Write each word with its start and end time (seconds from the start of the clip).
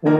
Hi, 0.00 0.10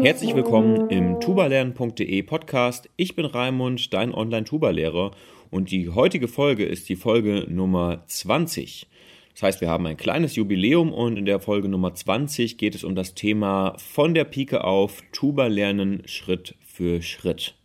herzlich 0.00 0.36
willkommen 0.36 0.88
im 0.90 1.18
tubalernen.de 1.18 2.22
Podcast. 2.22 2.88
Ich 2.96 3.16
bin 3.16 3.24
Raimund, 3.24 3.92
dein 3.92 4.14
Online-Tuba-Lehrer 4.14 5.10
und 5.50 5.72
die 5.72 5.88
heutige 5.88 6.28
Folge 6.28 6.64
ist 6.64 6.88
die 6.88 6.94
Folge 6.94 7.46
Nummer 7.48 8.04
20. 8.06 8.86
Das 9.32 9.42
heißt, 9.42 9.60
wir 9.60 9.70
haben 9.70 9.86
ein 9.88 9.96
kleines 9.96 10.36
Jubiläum 10.36 10.92
und 10.92 11.16
in 11.16 11.24
der 11.24 11.40
Folge 11.40 11.68
Nummer 11.68 11.92
20 11.92 12.56
geht 12.56 12.76
es 12.76 12.84
um 12.84 12.94
das 12.94 13.14
Thema 13.14 13.74
von 13.78 14.14
der 14.14 14.22
Pike 14.22 14.62
auf 14.62 15.02
Tuba 15.10 15.48
lernen 15.48 16.02
Schritt 16.06 16.54
für 16.64 17.02
Schritt. 17.02 17.56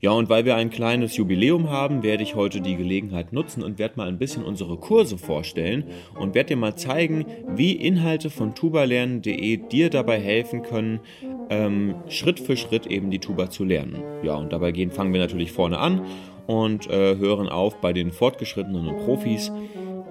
Ja, 0.00 0.10
und 0.10 0.28
weil 0.28 0.44
wir 0.44 0.56
ein 0.56 0.68
kleines 0.68 1.16
Jubiläum 1.16 1.70
haben, 1.70 2.02
werde 2.02 2.22
ich 2.22 2.34
heute 2.34 2.60
die 2.60 2.76
Gelegenheit 2.76 3.32
nutzen 3.32 3.62
und 3.62 3.78
werde 3.78 3.94
mal 3.96 4.08
ein 4.08 4.18
bisschen 4.18 4.44
unsere 4.44 4.76
Kurse 4.76 5.16
vorstellen 5.16 5.84
und 6.18 6.34
werde 6.34 6.48
dir 6.48 6.56
mal 6.56 6.76
zeigen, 6.76 7.24
wie 7.48 7.72
Inhalte 7.72 8.28
von 8.28 8.54
tubalernen.de 8.54 9.56
dir 9.68 9.88
dabei 9.88 10.20
helfen 10.20 10.62
können, 10.62 11.00
ähm, 11.48 11.94
Schritt 12.08 12.40
für 12.40 12.58
Schritt 12.58 12.86
eben 12.86 13.10
die 13.10 13.20
Tuba 13.20 13.48
zu 13.48 13.64
lernen. 13.64 14.02
Ja, 14.22 14.34
und 14.34 14.52
dabei 14.52 14.72
gehen, 14.72 14.90
fangen 14.90 15.14
wir 15.14 15.20
natürlich 15.20 15.52
vorne 15.52 15.78
an 15.78 16.02
und 16.46 16.90
äh, 16.90 17.16
hören 17.16 17.48
auf 17.48 17.80
bei 17.80 17.94
den 17.94 18.12
Fortgeschrittenen 18.12 18.86
und 18.88 18.98
Profis 18.98 19.50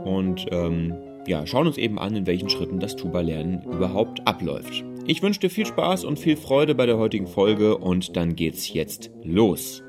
und 0.03 0.47
ähm, 0.51 0.95
ja, 1.27 1.45
schauen 1.45 1.67
uns 1.67 1.77
eben 1.77 1.99
an, 1.99 2.15
in 2.15 2.25
welchen 2.25 2.49
Schritten 2.49 2.79
das 2.79 2.95
Tuba-Lernen 2.95 3.63
überhaupt 3.63 4.27
abläuft. 4.27 4.83
Ich 5.07 5.21
wünsche 5.21 5.39
dir 5.39 5.51
viel 5.51 5.67
Spaß 5.67 6.03
und 6.03 6.17
viel 6.17 6.35
Freude 6.35 6.73
bei 6.73 6.87
der 6.87 6.97
heutigen 6.97 7.27
Folge 7.27 7.77
und 7.77 8.17
dann 8.17 8.35
geht's 8.35 8.73
jetzt 8.73 9.11
los. 9.23 9.83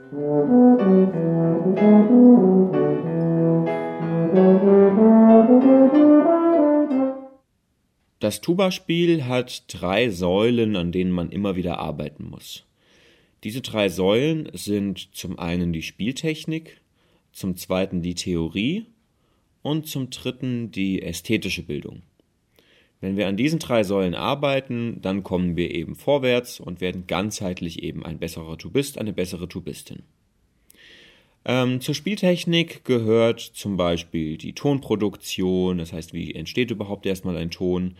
Das 8.19 8.43
Tuba-Spiel 8.43 9.24
hat 9.24 9.65
drei 9.69 10.10
Säulen, 10.10 10.77
an 10.77 10.93
denen 10.93 11.13
man 11.13 11.30
immer 11.30 11.57
wieder 11.57 11.79
arbeiten 11.79 12.29
muss. 12.29 12.66
Diese 13.43 13.62
drei 13.62 13.88
Säulen 13.88 14.51
sind 14.52 15.15
zum 15.15 15.38
einen 15.38 15.73
die 15.73 15.83
Spieltechnik, 15.83 16.83
zum 17.33 17.57
zweiten 17.57 18.02
die 18.02 18.15
Theorie 18.15 18.85
und 19.62 19.87
zum 19.87 20.10
dritten 20.10 20.71
die 20.73 21.01
ästhetische 21.01 21.62
Bildung. 21.62 22.02
Wenn 23.01 23.16
wir 23.16 23.29
an 23.29 23.37
diesen 23.37 23.59
drei 23.59 23.85
Säulen 23.85 24.15
arbeiten, 24.15 25.01
dann 25.02 25.23
kommen 25.23 25.57
wir 25.57 25.75
eben 25.75 25.95
vorwärts 25.95 26.61
und 26.61 26.80
werden 26.80 27.07
ganzheitlich 27.07 27.83
eben 27.83 28.05
ein 28.05 28.19
besserer 28.19 28.57
Tubist, 28.57 28.99
eine 28.99 29.13
bessere 29.13 29.49
Tubistin. 29.49 30.02
Ähm, 31.45 31.80
zur 31.80 31.95
Spieltechnik 31.95 32.85
gehört 32.85 33.41
zum 33.41 33.77
Beispiel 33.77 34.37
die 34.37 34.55
Tonproduktion, 34.55 35.79
das 35.79 35.93
heißt, 35.93 36.13
wie 36.13 36.35
entsteht 36.35 36.71
überhaupt 36.71 37.07
erstmal 37.07 37.37
ein 37.37 37.51
Ton, 37.51 37.97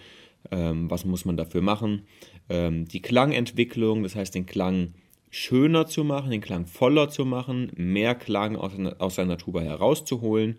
ähm, 0.51 0.91
was 0.91 1.05
muss 1.05 1.25
man 1.25 1.37
dafür 1.37 1.63
machen, 1.63 2.07
ähm, 2.49 2.89
die 2.89 3.03
Klangentwicklung, 3.03 4.03
das 4.03 4.17
heißt, 4.17 4.35
den 4.35 4.47
Klang 4.47 4.95
schöner 5.31 5.87
zu 5.87 6.03
machen, 6.03 6.31
den 6.31 6.41
Klang 6.41 6.67
voller 6.67 7.09
zu 7.09 7.25
machen, 7.25 7.71
mehr 7.77 8.15
Klang 8.15 8.57
aus, 8.57 8.73
aus 8.99 9.15
seiner 9.15 9.39
Tuba 9.39 9.61
herauszuholen 9.61 10.59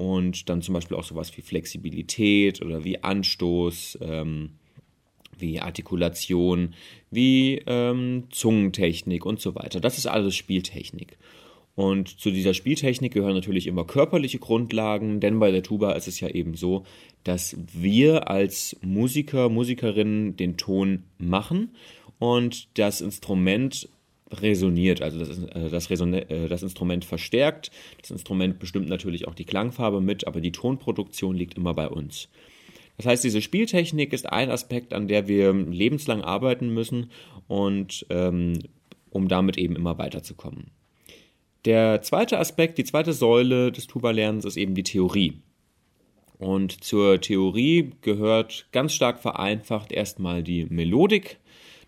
und 0.00 0.48
dann 0.48 0.62
zum 0.62 0.72
Beispiel 0.72 0.96
auch 0.96 1.04
sowas 1.04 1.36
wie 1.36 1.42
Flexibilität 1.42 2.62
oder 2.62 2.84
wie 2.84 3.04
Anstoß, 3.04 3.98
ähm, 4.00 4.52
wie 5.36 5.60
Artikulation, 5.60 6.72
wie 7.10 7.60
ähm, 7.66 8.24
Zungentechnik 8.30 9.26
und 9.26 9.42
so 9.42 9.54
weiter. 9.54 9.78
Das 9.78 9.98
ist 9.98 10.06
alles 10.06 10.36
Spieltechnik. 10.36 11.18
Und 11.74 12.18
zu 12.18 12.30
dieser 12.30 12.54
Spieltechnik 12.54 13.12
gehören 13.12 13.34
natürlich 13.34 13.66
immer 13.66 13.84
körperliche 13.84 14.38
Grundlagen, 14.38 15.20
denn 15.20 15.38
bei 15.38 15.50
der 15.50 15.62
Tuba 15.62 15.92
ist 15.92 16.08
es 16.08 16.18
ja 16.18 16.28
eben 16.28 16.54
so, 16.54 16.84
dass 17.22 17.58
wir 17.70 18.30
als 18.30 18.78
Musiker, 18.80 19.50
Musikerinnen 19.50 20.34
den 20.34 20.56
Ton 20.56 21.02
machen 21.18 21.74
und 22.18 22.68
das 22.78 23.02
Instrument 23.02 23.86
resoniert, 24.32 25.02
also 25.02 25.18
das, 25.18 25.38
äh, 25.38 25.70
das, 25.70 25.90
äh, 25.90 26.48
das, 26.48 26.62
Instrument 26.62 27.04
verstärkt. 27.04 27.70
Das 28.00 28.10
Instrument 28.10 28.58
bestimmt 28.58 28.88
natürlich 28.88 29.26
auch 29.26 29.34
die 29.34 29.44
Klangfarbe 29.44 30.00
mit, 30.00 30.26
aber 30.26 30.40
die 30.40 30.52
Tonproduktion 30.52 31.36
liegt 31.36 31.56
immer 31.56 31.74
bei 31.74 31.88
uns. 31.88 32.28
Das 32.96 33.06
heißt, 33.06 33.24
diese 33.24 33.40
Spieltechnik 33.40 34.12
ist 34.12 34.30
ein 34.30 34.50
Aspekt, 34.50 34.92
an 34.92 35.08
der 35.08 35.26
wir 35.26 35.52
lebenslang 35.52 36.22
arbeiten 36.22 36.68
müssen 36.68 37.10
und 37.48 38.06
ähm, 38.10 38.58
um 39.10 39.26
damit 39.26 39.56
eben 39.56 39.74
immer 39.74 39.98
weiterzukommen. 39.98 40.70
Der 41.64 42.02
zweite 42.02 42.38
Aspekt, 42.38 42.78
die 42.78 42.84
zweite 42.84 43.12
Säule 43.12 43.72
des 43.72 43.86
Tuba-Lernens 43.86 44.44
ist 44.44 44.56
eben 44.56 44.74
die 44.74 44.82
Theorie. 44.82 45.40
Und 46.38 46.84
zur 46.84 47.20
Theorie 47.20 47.92
gehört 48.00 48.66
ganz 48.72 48.94
stark 48.94 49.20
vereinfacht 49.20 49.92
erstmal 49.92 50.42
die 50.42 50.64
Melodik, 50.66 51.38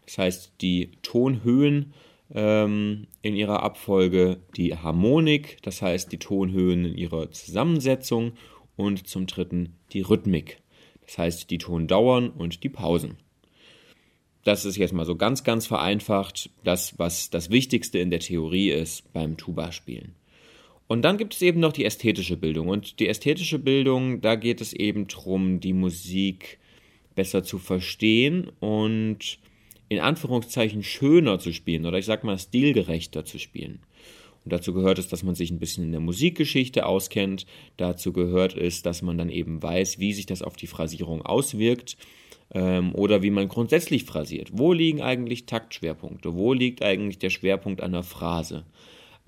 das 0.05 0.19
heißt 0.19 0.53
die 0.61 0.91
Tonhöhen 1.03 1.95
ähm, 2.35 3.07
in 3.23 3.35
ihrer 3.35 3.63
Abfolge, 3.63 4.41
die 4.57 4.77
Harmonik, 4.77 5.59
das 5.63 5.83
heißt 5.83 6.13
die 6.13 6.19
Tonhöhen 6.19 6.85
in 6.85 6.97
ihrer 6.97 7.31
Zusammensetzung 7.31 8.33
und 8.77 9.07
zum 9.07 9.27
dritten 9.27 9.77
die 9.93 10.01
Rhythmik, 10.01 10.59
das 11.05 11.19
heißt 11.19 11.51
die 11.51 11.59
Tondauern 11.59 12.31
und 12.31 12.65
die 12.65 12.69
Pausen. 12.71 13.17
Das 14.45 14.65
ist 14.65 14.77
jetzt 14.77 14.93
mal 14.93 15.07
so 15.07 15.15
ganz, 15.15 15.45
ganz 15.45 15.67
vereinfacht 15.67 16.51
das, 16.65 16.99
was 16.99 17.31
das 17.31 17.51
Wichtigste 17.51 17.99
in 17.99 18.11
der 18.11 18.21
Theorie 18.21 18.71
ist 18.71 19.13
beim 19.13 19.37
Tuba-Spielen. 19.37 20.15
Und 20.89 21.03
dann 21.03 21.17
gibt 21.17 21.35
es 21.35 21.43
eben 21.43 21.61
noch 21.61 21.73
die 21.73 21.85
ästhetische 21.85 22.37
Bildung. 22.37 22.69
Und 22.69 22.99
die 22.99 23.09
ästhetische 23.09 23.59
Bildung, 23.59 24.21
da 24.21 24.35
geht 24.35 24.61
es 24.61 24.73
eben 24.73 25.07
darum, 25.07 25.61
die 25.61 25.73
Musik 25.73 26.59
besser 27.15 27.45
zu 27.45 27.59
verstehen 27.59 28.51
und 28.61 29.39
in 29.93 30.01
Anführungszeichen 30.01 30.83
schöner 30.83 31.39
zu 31.39 31.53
spielen 31.53 31.87
oder 31.87 31.99
ich 31.99 32.07
sag 32.07 32.25
mal 32.25 32.39
stilgerechter 32.39 33.25
zu 33.25 33.39
spielen. 33.39 33.81
Und 34.45 34.53
dazu 34.53 34.73
gehört 34.73 34.99
es, 34.99 35.09
dass 35.09 35.23
man 35.23 35.35
sich 35.35 35.51
ein 35.51 35.59
bisschen 35.59 35.85
in 35.85 35.93
der 35.93 36.01
Musikgeschichte 36.01 36.87
auskennt. 36.87 37.47
Dazu 37.77 38.13
gehört 38.13 38.57
es, 38.57 38.83
dass 38.83 39.03
man 39.03 39.17
dann 39.19 39.29
eben 39.29 39.63
weiß, 39.63 39.99
wie 39.99 40.13
sich 40.13 40.27
das 40.27 40.43
auf 40.43 40.57
die 40.57 40.67
Phrasierung 40.67 41.23
auswirkt 41.23 41.97
ähm, 42.53 42.95
oder 42.95 43.23
wie 43.23 43.31
man 43.31 43.49
grundsätzlich 43.49 44.05
phrasiert. 44.05 44.51
Wo 44.53 44.73
liegen 44.73 45.01
eigentlich 45.01 45.47
Taktschwerpunkte? 45.47 46.35
Wo 46.35 46.53
liegt 46.53 46.83
eigentlich 46.83 47.19
der 47.19 47.31
Schwerpunkt 47.31 47.81
einer 47.81 48.03
Phrase? 48.03 48.65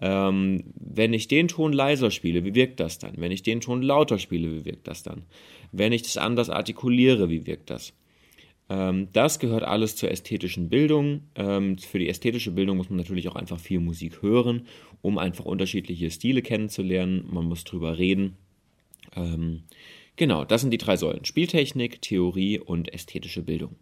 Ähm, 0.01 0.65
wenn 0.75 1.13
ich 1.13 1.29
den 1.29 1.47
Ton 1.47 1.73
leiser 1.73 2.11
spiele, 2.11 2.45
wie 2.45 2.55
wirkt 2.55 2.81
das 2.81 2.99
dann? 2.99 3.15
Wenn 3.17 3.31
ich 3.31 3.43
den 3.43 3.61
Ton 3.61 3.83
lauter 3.83 4.19
spiele, 4.19 4.51
wie 4.51 4.65
wirkt 4.65 4.89
das 4.89 5.05
dann? 5.05 5.23
Wenn 5.71 5.93
ich 5.93 6.03
das 6.03 6.17
anders 6.17 6.51
artikuliere, 6.51 7.31
wie 7.31 7.47
wirkt 7.47 7.71
das? 7.71 7.93
Ähm, 8.69 9.09
das 9.13 9.39
gehört 9.39 9.63
alles 9.63 9.97
zur 9.97 10.11
ästhetischen 10.11 10.69
Bildung. 10.69 11.23
Ähm, 11.35 11.79
für 11.79 11.99
die 11.99 12.09
ästhetische 12.09 12.51
Bildung 12.51 12.77
muss 12.77 12.91
man 12.91 12.99
natürlich 12.99 13.29
auch 13.29 13.37
einfach 13.37 13.59
viel 13.59 13.81
Musik 13.81 14.23
hören, 14.23 14.67
um 15.03 15.19
einfach 15.19 15.45
unterschiedliche 15.45 16.11
Stile 16.11 16.43
kennenzulernen. 16.43 17.27
Man 17.31 17.45
muss 17.45 17.65
drüber 17.65 17.99
reden. 17.99 18.37
Ähm, 19.15 19.65
genau, 20.17 20.45
das 20.45 20.63
sind 20.63 20.71
die 20.71 20.79
drei 20.79 20.97
Säulen. 20.97 21.25
Spieltechnik, 21.25 22.01
Theorie 22.01 22.59
und 22.59 22.93
ästhetische 22.93 23.43
Bildung. 23.43 23.77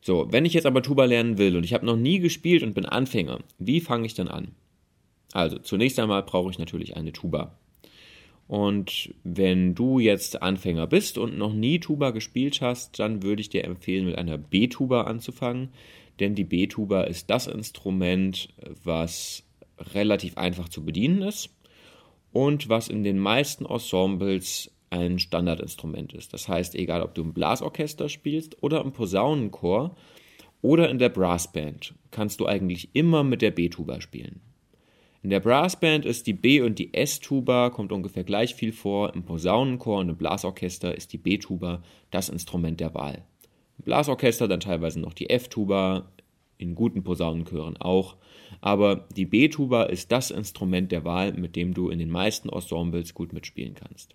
So, 0.00 0.28
wenn 0.30 0.44
ich 0.44 0.54
jetzt 0.54 0.66
aber 0.66 0.82
Tuba 0.82 1.04
lernen 1.04 1.38
will 1.38 1.56
und 1.56 1.64
ich 1.64 1.74
habe 1.74 1.86
noch 1.86 1.96
nie 1.96 2.18
gespielt 2.18 2.62
und 2.62 2.74
bin 2.74 2.86
Anfänger, 2.86 3.40
wie 3.58 3.80
fange 3.80 4.06
ich 4.06 4.14
dann 4.14 4.28
an? 4.28 4.52
Also, 5.32 5.58
zunächst 5.58 5.98
einmal 5.98 6.22
brauche 6.22 6.50
ich 6.50 6.58
natürlich 6.58 6.96
eine 6.96 7.12
Tuba. 7.12 7.58
Und 8.48 9.14
wenn 9.24 9.74
du 9.74 9.98
jetzt 9.98 10.42
Anfänger 10.42 10.86
bist 10.86 11.18
und 11.18 11.36
noch 11.36 11.52
nie 11.52 11.80
Tuba 11.80 12.10
gespielt 12.10 12.62
hast, 12.62 12.98
dann 12.98 13.22
würde 13.22 13.42
ich 13.42 13.50
dir 13.50 13.64
empfehlen, 13.64 14.06
mit 14.06 14.16
einer 14.16 14.38
B-Tuba 14.38 15.02
anzufangen. 15.02 15.68
Denn 16.18 16.34
die 16.34 16.44
B-Tuba 16.44 17.02
ist 17.02 17.28
das 17.28 17.46
Instrument, 17.46 18.48
was 18.82 19.44
relativ 19.78 20.38
einfach 20.38 20.70
zu 20.70 20.84
bedienen 20.84 21.22
ist 21.22 21.50
und 22.32 22.70
was 22.70 22.88
in 22.88 23.04
den 23.04 23.18
meisten 23.18 23.66
Ensembles 23.66 24.72
ein 24.90 25.18
Standardinstrument 25.18 26.14
ist. 26.14 26.32
Das 26.32 26.48
heißt, 26.48 26.74
egal 26.74 27.02
ob 27.02 27.14
du 27.14 27.22
im 27.22 27.34
Blasorchester 27.34 28.08
spielst 28.08 28.62
oder 28.62 28.80
im 28.80 28.92
Posaunenchor 28.92 29.94
oder 30.62 30.88
in 30.88 30.98
der 30.98 31.10
Brassband, 31.10 31.94
kannst 32.10 32.40
du 32.40 32.46
eigentlich 32.46 32.88
immer 32.94 33.22
mit 33.24 33.42
der 33.42 33.50
B-Tuba 33.50 34.00
spielen. 34.00 34.40
In 35.22 35.30
der 35.30 35.40
Brassband 35.40 36.04
ist 36.04 36.26
die 36.28 36.32
B- 36.32 36.60
und 36.60 36.78
die 36.78 36.94
S-Tuba, 36.94 37.70
kommt 37.70 37.90
ungefähr 37.90 38.22
gleich 38.22 38.54
viel 38.54 38.72
vor. 38.72 39.14
Im 39.14 39.24
Posaunenchor 39.24 39.98
und 39.98 40.10
im 40.10 40.16
Blasorchester 40.16 40.94
ist 40.94 41.12
die 41.12 41.18
B-Tuba 41.18 41.82
das 42.10 42.28
Instrument 42.28 42.78
der 42.78 42.94
Wahl. 42.94 43.24
Im 43.78 43.84
Blasorchester 43.84 44.46
dann 44.46 44.60
teilweise 44.60 45.00
noch 45.00 45.12
die 45.12 45.28
F-Tuba, 45.28 46.08
in 46.56 46.74
guten 46.74 47.02
Posaunenchören 47.02 47.76
auch. 47.76 48.16
Aber 48.60 49.08
die 49.16 49.26
B-Tuba 49.26 49.84
ist 49.84 50.12
das 50.12 50.30
Instrument 50.30 50.92
der 50.92 51.04
Wahl, 51.04 51.32
mit 51.32 51.56
dem 51.56 51.74
du 51.74 51.90
in 51.90 51.98
den 51.98 52.10
meisten 52.10 52.48
Ensembles 52.48 53.14
gut 53.14 53.32
mitspielen 53.32 53.74
kannst. 53.74 54.14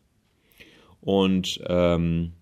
Und 1.01 1.61
ähm, 1.67 2.33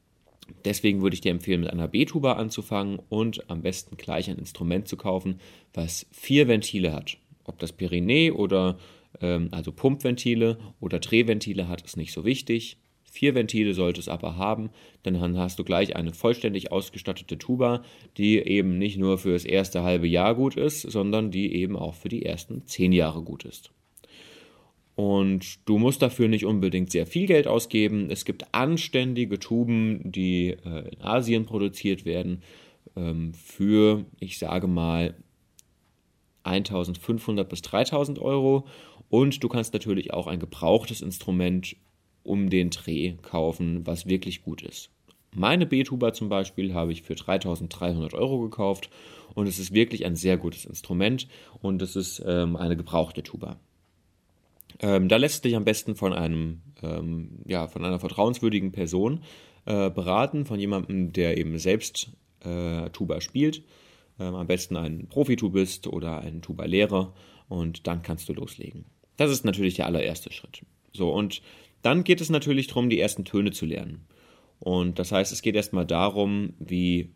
deswegen 0.66 1.02
würde 1.02 1.16
ich 1.16 1.22
dir 1.22 1.32
empfehlen, 1.32 1.62
mit 1.62 1.72
einer 1.72 1.88
B-Tuba 1.88 2.34
anzufangen 2.34 3.00
und 3.10 3.50
am 3.50 3.62
besten 3.62 3.98
gleich 3.98 4.30
ein 4.30 4.38
Instrument 4.38 4.88
zu 4.88 4.98
kaufen, 4.98 5.40
was 5.74 6.06
vier 6.12 6.48
Ventile 6.48 6.94
hat. 6.94 7.18
Ob 7.46 7.60
das 7.60 7.74
Pyrenee 7.74 8.32
oder 8.32 8.78
ähm, 9.20 9.50
also 9.52 9.72
Pumpventile 9.72 10.58
oder 10.80 11.00
Drehventile 11.00 11.68
hat, 11.68 11.82
ist 11.82 11.98
nicht 11.98 12.14
so 12.14 12.26
wichtig. 12.26 12.78
Vier 13.12 13.36
Ventile 13.36 13.74
sollte 13.74 14.00
es 14.00 14.08
aber 14.08 14.38
haben, 14.38 14.70
dann 15.04 15.38
hast 15.38 15.60
du 15.60 15.66
gleich 15.66 15.98
eine 15.98 16.14
vollständig 16.14 16.72
ausgestattete 16.72 17.38
Tuba, 17.38 17.84
die 18.16 18.38
eben 18.38 18.78
nicht 18.78 18.98
nur 18.98 19.18
für 19.18 19.34
das 19.34 19.44
erste 19.44 19.84
halbe 19.84 20.08
Jahr 20.08 20.34
gut 20.34 20.56
ist, 20.56 20.82
sondern 20.84 21.30
die 21.30 21.54
eben 21.54 21.76
auch 21.76 21.94
für 21.94 22.08
die 22.08 22.26
ersten 22.26 22.66
zehn 22.68 22.94
Jahre 22.94 23.22
gut 23.22 23.44
ist. 23.44 23.72
Und 24.96 25.68
du 25.68 25.78
musst 25.78 26.02
dafür 26.02 26.30
nicht 26.30 26.46
unbedingt 26.46 26.90
sehr 26.92 27.06
viel 27.06 27.26
Geld 27.26 27.48
ausgeben. 27.48 28.10
Es 28.10 28.24
gibt 28.24 28.54
anständige 28.54 29.40
Tuben, 29.40 30.00
die 30.10 30.52
äh, 30.52 30.94
in 30.94 31.02
Asien 31.02 31.46
produziert 31.46 32.06
werden, 32.06 32.44
ähm, 32.96 33.34
für, 33.34 34.06
ich 34.20 34.38
sage 34.38 34.68
mal, 34.68 35.16
1500 36.52 37.48
bis 37.48 37.62
3000 37.62 38.20
Euro. 38.20 38.66
Und 39.10 39.44
du 39.44 39.50
kannst 39.50 39.74
natürlich 39.74 40.14
auch 40.14 40.28
ein 40.28 40.40
gebrauchtes 40.40 41.02
Instrument 41.02 41.76
um 42.24 42.50
den 42.50 42.70
Dreh 42.70 43.14
kaufen, 43.22 43.86
was 43.86 44.06
wirklich 44.06 44.44
gut 44.44 44.62
ist. 44.62 44.90
Meine 45.34 45.66
B-Tuba 45.66 46.14
zum 46.14 46.30
Beispiel 46.30 46.74
habe 46.74 46.92
ich 46.92 47.04
für 47.04 47.16
3300 47.16 48.14
Euro 48.14 48.40
gekauft 48.40 48.90
und 49.34 49.48
es 49.48 49.60
ist 49.60 49.74
wirklich 49.74 50.06
ein 50.06 50.16
sehr 50.16 50.38
gutes 50.38 50.66
Instrument 50.66 51.28
und 51.62 51.82
es 51.82 51.96
ist 51.96 52.22
ähm, 52.26 52.58
eine 52.58 52.76
gebrauchte 52.76 53.24
Tuba. 53.24 53.58
Ähm, 54.80 55.08
da 55.08 55.18
lässt 55.18 55.46
dich 55.46 55.56
am 55.56 55.64
besten 55.64 55.96
von 55.96 56.14
einem, 56.14 56.62
ähm, 56.84 57.40
ja, 57.46 57.68
von 57.68 57.86
einer 57.86 58.00
vertrauenswürdigen 58.00 58.72
Person 58.72 59.24
äh, 59.66 59.90
beraten, 59.90 60.46
von 60.46 60.60
jemandem, 60.60 61.14
der 61.14 61.38
eben 61.38 61.58
selbst 61.60 62.12
äh, 62.44 62.90
Tuba 62.90 63.22
spielt. 63.22 63.64
Ähm, 64.20 64.36
am 64.36 64.48
besten 64.48 64.78
ein 64.78 65.08
Profitubist 65.08 65.88
oder 65.88 66.20
ein 66.20 66.42
Tuba-Lehrer 66.42 67.14
und 67.50 67.88
dann 67.88 68.02
kannst 68.02 68.30
du 68.30 68.34
loslegen. 68.34 68.86
Das 69.18 69.32
ist 69.32 69.46
natürlich 69.46 69.76
der 69.76 69.86
allererste 69.86 70.32
Schritt. 70.32 70.64
So, 70.94 71.12
und 71.12 71.42
dann 71.82 72.04
geht 72.04 72.22
es 72.22 72.30
natürlich 72.30 72.68
darum, 72.68 72.90
die 72.90 73.00
ersten 73.00 73.26
Töne 73.26 73.52
zu 73.52 73.66
lernen. 73.66 74.06
Und 74.60 75.00
das 75.00 75.12
heißt, 75.12 75.32
es 75.32 75.42
geht 75.42 75.56
erstmal 75.56 75.86
darum, 75.86 76.54
wie 76.60 77.10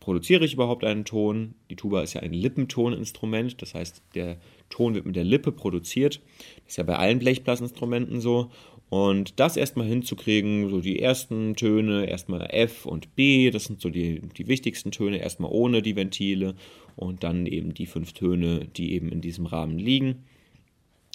produziere 0.00 0.44
ich 0.44 0.54
überhaupt 0.54 0.84
einen 0.84 1.04
Ton. 1.04 1.54
Die 1.70 1.76
Tuba 1.76 2.02
ist 2.02 2.14
ja 2.14 2.22
ein 2.22 2.32
Lippentoninstrument, 2.32 3.60
das 3.60 3.74
heißt, 3.74 4.02
der 4.14 4.38
Ton 4.68 4.94
wird 4.94 5.06
mit 5.06 5.16
der 5.16 5.24
Lippe 5.24 5.52
produziert. 5.52 6.20
Das 6.64 6.72
ist 6.72 6.76
ja 6.76 6.84
bei 6.84 6.96
allen 6.96 7.18
Blechblasinstrumenten 7.18 8.20
so. 8.20 8.50
Und 8.90 9.38
das 9.38 9.56
erstmal 9.56 9.86
hinzukriegen, 9.86 10.70
so 10.70 10.80
die 10.80 11.00
ersten 11.00 11.56
Töne, 11.56 12.06
erstmal 12.06 12.48
F 12.50 12.86
und 12.86 13.14
B, 13.14 13.50
das 13.50 13.64
sind 13.64 13.80
so 13.80 13.90
die, 13.90 14.20
die 14.36 14.48
wichtigsten 14.48 14.92
Töne, 14.92 15.18
erstmal 15.18 15.50
ohne 15.52 15.82
die 15.82 15.94
Ventile 15.94 16.54
und 16.96 17.22
dann 17.22 17.46
eben 17.46 17.74
die 17.74 17.86
fünf 17.86 18.14
Töne, 18.14 18.66
die 18.76 18.94
eben 18.94 19.10
in 19.10 19.20
diesem 19.20 19.44
Rahmen 19.46 19.78
liegen. 19.78 20.24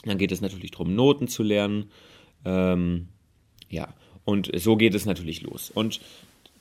Dann 0.05 0.17
geht 0.19 0.31
es 0.31 0.41
natürlich 0.41 0.71
darum, 0.71 0.95
Noten 0.95 1.27
zu 1.27 1.41
lernen. 1.41 1.85
Ähm, 2.45 3.07
ja, 3.69 3.93
und 4.23 4.51
so 4.55 4.75
geht 4.75 4.93
es 4.93 5.05
natürlich 5.05 5.41
los. 5.41 5.71
Und 5.73 5.99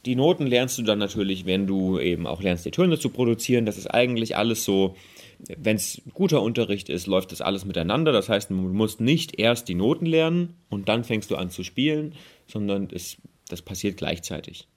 die 0.07 0.17
Noten 0.17 0.47
lernst 0.47 0.79
du 0.79 0.83
dann 0.83 0.99
natürlich, 0.99 1.45
wenn 1.45 1.67
du 1.67 1.99
eben 1.99 2.27
auch 2.27 2.43
lernst, 2.43 2.65
die 2.65 2.71
Töne 2.71 2.99
zu 2.99 3.11
produzieren. 3.11 3.67
Das 3.67 3.79
ist 3.79 3.87
eigentlich 3.87 4.37
alles 4.37 4.65
so, 4.65 4.97
wenn 5.57 5.77
es 5.77 6.03
guter 6.13 6.43
Unterricht 6.43 6.89
ist, 6.89 7.07
läuft 7.07 7.33
das 7.33 7.41
alles 7.41 7.65
miteinander. 7.65 8.13
Das 8.13 8.29
heißt, 8.29 8.51
du 8.51 8.55
musst 8.55 9.01
nicht 9.01 9.39
erst 9.39 9.69
die 9.69 9.75
Noten 9.75 10.07
lernen 10.07 10.55
und 10.71 10.89
dann 10.89 11.05
fängst 11.05 11.31
du 11.31 11.37
an 11.37 11.51
zu 11.51 11.65
spielen, 11.65 12.15
sondern 12.47 12.89
es, 12.93 13.17
das 13.49 13.63
passiert 13.63 13.97
gleichzeitig. 13.97 14.69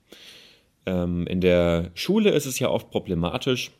Ähm, 0.85 1.27
in 1.27 1.41
der 1.41 1.91
Schule 1.93 2.31
ist 2.31 2.45
es 2.45 2.59
ja 2.59 2.69
oft 2.69 2.89
problematisch. 2.89 3.71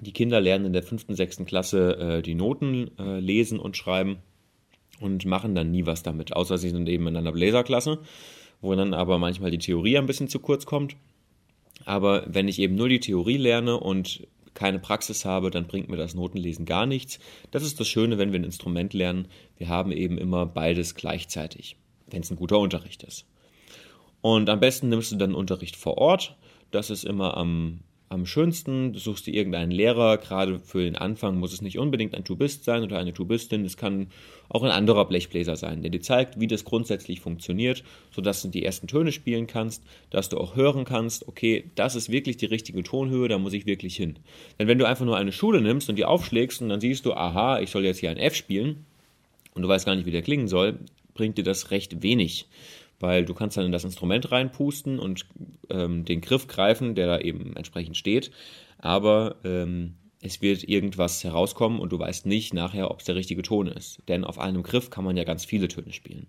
Die 0.00 0.12
Kinder 0.12 0.40
lernen 0.40 0.66
in 0.66 0.72
der 0.72 0.82
fünften, 0.82 1.14
sechsten 1.14 1.46
Klasse 1.46 1.96
äh, 1.98 2.22
die 2.22 2.34
Noten 2.34 2.90
äh, 2.98 3.18
lesen 3.18 3.58
und 3.58 3.76
schreiben 3.76 4.18
und 5.00 5.24
machen 5.26 5.54
dann 5.54 5.70
nie 5.70 5.86
was 5.86 6.02
damit, 6.02 6.34
außer 6.34 6.58
sie 6.58 6.70
sind 6.70 6.88
eben 6.88 7.06
in 7.06 7.16
einer 7.16 7.32
Bläserklasse, 7.32 7.98
wo 8.60 8.74
dann 8.74 8.94
aber 8.94 9.18
manchmal 9.18 9.50
die 9.50 9.58
Theorie 9.58 9.98
ein 9.98 10.06
bisschen 10.06 10.28
zu 10.28 10.38
kurz 10.38 10.66
kommt. 10.66 10.96
Aber 11.84 12.24
wenn 12.26 12.48
ich 12.48 12.58
eben 12.58 12.74
nur 12.74 12.88
die 12.88 13.00
Theorie 13.00 13.36
lerne 13.36 13.78
und 13.78 14.26
keine 14.56 14.80
Praxis 14.80 15.24
habe, 15.24 15.50
dann 15.50 15.68
bringt 15.68 15.88
mir 15.88 15.96
das 15.96 16.14
Notenlesen 16.14 16.64
gar 16.64 16.86
nichts. 16.86 17.20
Das 17.52 17.62
ist 17.62 17.78
das 17.78 17.86
Schöne, 17.86 18.18
wenn 18.18 18.32
wir 18.32 18.40
ein 18.40 18.44
Instrument 18.44 18.92
lernen. 18.92 19.28
Wir 19.56 19.68
haben 19.68 19.92
eben 19.92 20.18
immer 20.18 20.46
beides 20.46 20.96
gleichzeitig, 20.96 21.76
wenn 22.08 22.22
es 22.22 22.30
ein 22.30 22.36
guter 22.36 22.58
Unterricht 22.58 23.04
ist. 23.04 23.26
Und 24.20 24.50
am 24.50 24.58
besten 24.58 24.88
nimmst 24.88 25.12
du 25.12 25.16
dann 25.16 25.34
Unterricht 25.34 25.76
vor 25.76 25.98
Ort. 25.98 26.36
Das 26.72 26.90
ist 26.90 27.04
immer 27.04 27.36
am 27.36 27.80
am 28.08 28.26
schönsten. 28.26 28.92
Du 28.92 28.98
suchst 28.98 29.26
dir 29.26 29.34
irgendeinen 29.34 29.70
Lehrer, 29.70 30.18
gerade 30.18 30.60
für 30.60 30.82
den 30.82 30.96
Anfang 30.96 31.38
muss 31.38 31.52
es 31.52 31.62
nicht 31.62 31.78
unbedingt 31.78 32.14
ein 32.14 32.24
Tubist 32.24 32.64
sein 32.64 32.82
oder 32.82 32.98
eine 32.98 33.12
Tubistin, 33.12 33.64
es 33.64 33.76
kann 33.76 34.08
auch 34.48 34.62
ein 34.62 34.70
anderer 34.70 35.06
Blechbläser 35.06 35.56
sein, 35.56 35.82
der 35.82 35.90
dir 35.90 36.00
zeigt, 36.00 36.38
wie 36.38 36.46
das 36.46 36.64
grundsätzlich 36.64 37.20
funktioniert, 37.20 37.82
sodass 38.12 38.42
du 38.42 38.48
die 38.48 38.64
ersten 38.64 38.86
Töne 38.86 39.10
spielen 39.10 39.46
kannst, 39.46 39.82
dass 40.10 40.28
du 40.28 40.38
auch 40.38 40.54
hören 40.54 40.84
kannst, 40.84 41.26
okay, 41.26 41.70
das 41.74 41.96
ist 41.96 42.10
wirklich 42.10 42.36
die 42.36 42.46
richtige 42.46 42.82
Tonhöhe, 42.82 43.28
da 43.28 43.38
muss 43.38 43.52
ich 43.52 43.66
wirklich 43.66 43.96
hin. 43.96 44.18
Denn 44.58 44.68
wenn 44.68 44.78
du 44.78 44.86
einfach 44.86 45.04
nur 45.04 45.16
eine 45.16 45.32
Schule 45.32 45.60
nimmst 45.60 45.88
und 45.88 45.96
die 45.96 46.04
aufschlägst 46.04 46.62
und 46.62 46.68
dann 46.68 46.80
siehst 46.80 47.06
du, 47.06 47.14
aha, 47.14 47.60
ich 47.60 47.70
soll 47.70 47.84
jetzt 47.84 47.98
hier 47.98 48.10
ein 48.10 48.18
F 48.18 48.36
spielen 48.36 48.86
und 49.54 49.62
du 49.62 49.68
weißt 49.68 49.84
gar 49.84 49.96
nicht, 49.96 50.06
wie 50.06 50.12
der 50.12 50.22
klingen 50.22 50.48
soll, 50.48 50.78
bringt 51.14 51.38
dir 51.38 51.44
das 51.44 51.70
recht 51.72 52.02
wenig 52.02 52.46
weil 53.00 53.24
du 53.24 53.34
kannst 53.34 53.56
dann 53.56 53.66
in 53.66 53.72
das 53.72 53.84
Instrument 53.84 54.30
reinpusten 54.30 54.98
und 54.98 55.26
ähm, 55.70 56.04
den 56.04 56.20
Griff 56.20 56.46
greifen, 56.46 56.94
der 56.94 57.06
da 57.06 57.18
eben 57.18 57.56
entsprechend 57.56 57.96
steht, 57.96 58.30
aber 58.78 59.36
ähm, 59.44 59.94
es 60.22 60.42
wird 60.42 60.64
irgendwas 60.64 61.22
herauskommen 61.24 61.78
und 61.78 61.92
du 61.92 61.98
weißt 61.98 62.26
nicht 62.26 62.54
nachher, 62.54 62.90
ob 62.90 63.00
es 63.00 63.06
der 63.06 63.14
richtige 63.14 63.42
Ton 63.42 63.66
ist. 63.66 64.02
Denn 64.08 64.24
auf 64.24 64.38
einem 64.38 64.62
Griff 64.62 64.90
kann 64.90 65.04
man 65.04 65.16
ja 65.16 65.24
ganz 65.24 65.44
viele 65.44 65.68
Töne 65.68 65.92
spielen. 65.92 66.26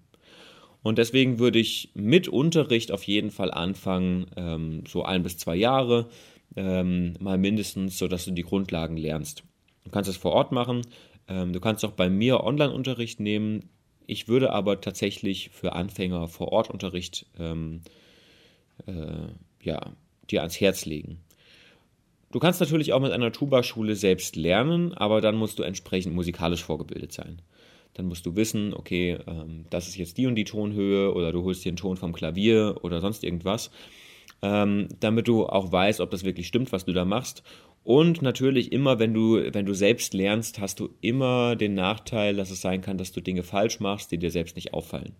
Und 0.84 0.98
deswegen 0.98 1.40
würde 1.40 1.60
ich 1.60 1.92
mit 1.96 2.28
Unterricht 2.28 2.92
auf 2.92 3.04
jeden 3.04 3.32
Fall 3.32 3.52
anfangen, 3.52 4.28
ähm, 4.36 4.84
so 4.88 5.04
ein 5.04 5.24
bis 5.24 5.38
zwei 5.38 5.56
Jahre, 5.56 6.10
ähm, 6.56 7.16
mal 7.20 7.38
mindestens, 7.38 7.98
sodass 7.98 8.26
du 8.26 8.32
die 8.32 8.44
Grundlagen 8.44 8.98
lernst. 8.98 9.44
Du 9.84 9.92
kannst 9.92 10.10
es 10.10 10.18
vor 10.18 10.32
Ort 10.34 10.52
machen. 10.52 10.82
Ähm, 11.28 11.52
du 11.52 11.60
kannst 11.60 11.84
auch 11.84 11.92
bei 11.92 12.10
mir 12.10 12.44
Online-Unterricht 12.44 13.20
nehmen. 13.20 13.70
Ich 14.08 14.30
würde 14.30 14.54
aber 14.54 14.80
tatsächlich 14.80 15.50
für 15.50 15.74
Anfänger 15.74 16.30
vor 16.30 16.54
Ort 16.54 16.70
Unterricht 16.70 17.26
ähm, 17.38 17.82
äh, 18.88 19.28
ja, 19.62 19.92
dir 20.30 20.42
ans 20.42 20.60
Herz 20.60 20.86
legen. 20.86 21.20
Du 22.32 22.40
kannst 22.40 22.62
natürlich 22.62 22.94
auch 22.94 23.02
mit 23.02 23.12
einer 23.12 23.32
Tuba-Schule 23.32 23.96
selbst 23.96 24.36
lernen, 24.38 24.94
aber 24.94 25.22
dann 25.22 25.36
musst 25.36 25.60
du 25.60 25.64
entsprechend 25.64 26.16
musikalisch 26.16 26.64
vorgebildet 26.64 27.12
sein. 27.12 27.42
Dann 27.94 28.06
musst 28.06 28.26
du 28.26 28.36
wissen, 28.36 28.74
okay, 28.74 29.18
ähm, 29.28 29.66
das 29.70 29.88
ist 29.90 29.98
jetzt 29.98 30.18
die 30.18 30.28
und 30.28 30.36
die 30.36 30.46
Tonhöhe 30.46 31.14
oder 31.14 31.34
du 31.34 31.44
holst 31.44 31.66
dir 31.66 31.70
einen 31.70 31.78
Ton 31.78 31.98
vom 31.98 32.14
Klavier 32.14 32.78
oder 32.84 33.02
sonst 33.02 33.26
irgendwas, 33.26 33.72
ähm, 34.42 34.88
damit 35.00 35.28
du 35.28 35.48
auch 35.48 35.72
weißt, 35.72 36.00
ob 36.00 36.12
das 36.12 36.24
wirklich 36.24 36.48
stimmt, 36.48 36.72
was 36.72 36.86
du 36.86 36.94
da 36.94 37.04
machst 37.04 37.44
und 37.88 38.22
natürlich 38.22 38.74
immer, 38.74 39.00
wenn 39.00 39.14
du, 39.14 39.42
wenn 39.54 39.66
du 39.66 39.74
selbst 39.74 40.14
lernst, 40.14 40.60
hast 40.60 40.82
du 40.82 40.90
immer 41.00 41.56
den 41.56 41.74
Nachteil, 41.74 42.36
dass 42.36 42.52
es 42.52 42.60
sein 42.60 42.82
kann, 42.82 42.98
dass 42.98 43.14
du 43.14 43.22
Dinge 43.22 43.44
falsch 43.44 43.80
machst, 43.80 44.12
die 44.12 44.18
dir 44.18 44.30
selbst 44.30 44.58
nicht 44.58 44.74
auffallen. 44.74 45.16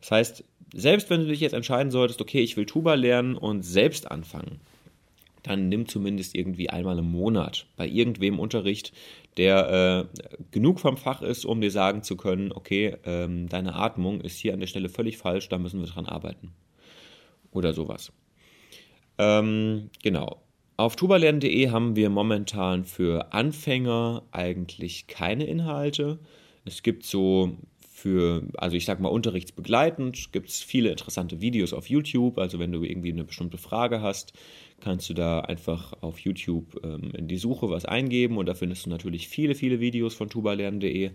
Das 0.00 0.10
heißt, 0.10 0.44
selbst 0.74 1.08
wenn 1.08 1.22
du 1.22 1.28
dich 1.28 1.40
jetzt 1.40 1.54
entscheiden 1.54 1.90
solltest, 1.90 2.20
okay, 2.20 2.42
ich 2.42 2.58
will 2.58 2.66
Tuba 2.66 2.92
lernen 2.92 3.36
und 3.36 3.62
selbst 3.62 4.10
anfangen, 4.10 4.60
dann 5.44 5.70
nimm 5.70 5.88
zumindest 5.88 6.34
irgendwie 6.34 6.68
einmal 6.68 6.98
im 6.98 7.10
Monat 7.10 7.64
bei 7.78 7.88
irgendwem 7.88 8.38
Unterricht, 8.38 8.92
der 9.38 10.10
äh, 10.12 10.20
genug 10.50 10.78
vom 10.78 10.98
Fach 10.98 11.22
ist, 11.22 11.46
um 11.46 11.62
dir 11.62 11.70
sagen 11.70 12.02
zu 12.02 12.18
können, 12.18 12.52
okay, 12.52 12.98
ähm, 13.06 13.48
deine 13.48 13.76
Atmung 13.76 14.20
ist 14.20 14.36
hier 14.36 14.52
an 14.52 14.60
der 14.60 14.66
Stelle 14.66 14.90
völlig 14.90 15.16
falsch, 15.16 15.48
da 15.48 15.56
müssen 15.56 15.80
wir 15.80 15.86
dran 15.86 16.04
arbeiten. 16.04 16.52
Oder 17.50 17.72
sowas. 17.72 18.12
Ähm, 19.16 19.88
genau. 20.02 20.42
Auf 20.80 20.96
tubalernen.de 20.96 21.68
haben 21.68 21.94
wir 21.94 22.08
momentan 22.08 22.86
für 22.86 23.34
Anfänger 23.34 24.22
eigentlich 24.30 25.08
keine 25.08 25.44
Inhalte. 25.44 26.18
Es 26.64 26.82
gibt 26.82 27.04
so 27.04 27.58
für, 27.86 28.44
also 28.56 28.78
ich 28.78 28.86
sag 28.86 28.98
mal 28.98 29.10
unterrichtsbegleitend, 29.10 30.32
gibt 30.32 30.48
es 30.48 30.62
viele 30.62 30.88
interessante 30.88 31.42
Videos 31.42 31.74
auf 31.74 31.90
YouTube. 31.90 32.38
Also 32.38 32.58
wenn 32.58 32.72
du 32.72 32.82
irgendwie 32.82 33.12
eine 33.12 33.24
bestimmte 33.24 33.58
Frage 33.58 34.00
hast, 34.00 34.32
kannst 34.80 35.10
du 35.10 35.12
da 35.12 35.40
einfach 35.40 35.92
auf 36.00 36.18
YouTube 36.18 36.80
ähm, 36.82 37.10
in 37.14 37.28
die 37.28 37.36
Suche 37.36 37.68
was 37.68 37.84
eingeben 37.84 38.38
und 38.38 38.46
da 38.46 38.54
findest 38.54 38.86
du 38.86 38.88
natürlich 38.88 39.28
viele, 39.28 39.54
viele 39.54 39.80
Videos 39.80 40.14
von 40.14 40.30
tubalernen.de 40.30 41.10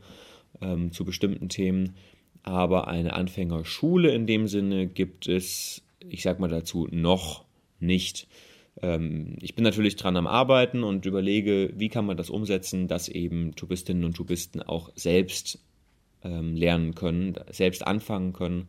ähm, 0.61 0.91
zu 0.91 1.05
bestimmten 1.05 1.49
Themen. 1.49 1.95
Aber 2.43 2.87
eine 2.87 3.13
Anfängerschule 3.13 4.13
in 4.13 4.27
dem 4.27 4.47
Sinne 4.47 4.85
gibt 4.85 5.27
es, 5.27 5.81
ich 6.07 6.21
sag 6.21 6.39
mal 6.39 6.49
dazu, 6.49 6.87
noch 6.91 7.45
nicht 7.79 8.27
ähm, 8.81 9.37
ich 9.41 9.55
bin 9.55 9.63
natürlich 9.63 9.95
dran 9.95 10.17
am 10.17 10.27
Arbeiten 10.27 10.83
und 10.83 11.05
überlege, 11.05 11.71
wie 11.75 11.89
kann 11.89 12.05
man 12.05 12.17
das 12.17 12.29
umsetzen, 12.29 12.87
dass 12.87 13.07
eben 13.07 13.55
Tubistinnen 13.55 14.03
und 14.03 14.15
Tubisten 14.15 14.61
auch 14.61 14.91
selbst 14.95 15.59
ähm, 16.23 16.55
lernen 16.55 16.95
können, 16.95 17.35
selbst 17.51 17.85
anfangen 17.85 18.33
können. 18.33 18.67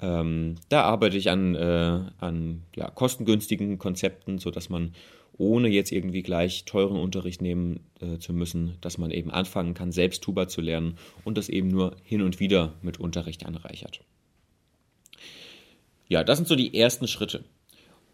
Ähm, 0.00 0.56
da 0.68 0.82
arbeite 0.82 1.16
ich 1.16 1.30
an, 1.30 1.54
äh, 1.54 2.00
an 2.18 2.62
ja, 2.74 2.90
kostengünstigen 2.90 3.78
Konzepten, 3.78 4.38
sodass 4.38 4.68
man 4.68 4.94
ohne 5.36 5.68
jetzt 5.68 5.90
irgendwie 5.90 6.22
gleich 6.22 6.64
teuren 6.64 6.96
Unterricht 6.96 7.42
nehmen 7.42 7.80
äh, 8.00 8.18
zu 8.18 8.32
müssen, 8.32 8.76
dass 8.80 8.98
man 8.98 9.10
eben 9.10 9.30
anfangen 9.30 9.74
kann, 9.74 9.90
selbst 9.90 10.22
Tuba 10.22 10.48
zu 10.48 10.60
lernen 10.60 10.96
und 11.24 11.36
das 11.38 11.48
eben 11.48 11.68
nur 11.68 11.96
hin 12.04 12.22
und 12.22 12.40
wieder 12.40 12.74
mit 12.82 13.00
Unterricht 13.00 13.44
anreichert. 13.44 14.00
ja, 16.08 16.22
das 16.22 16.38
sind 16.38 16.46
so 16.46 16.54
die 16.54 16.78
ersten 16.78 17.08
Schritte. 17.08 17.44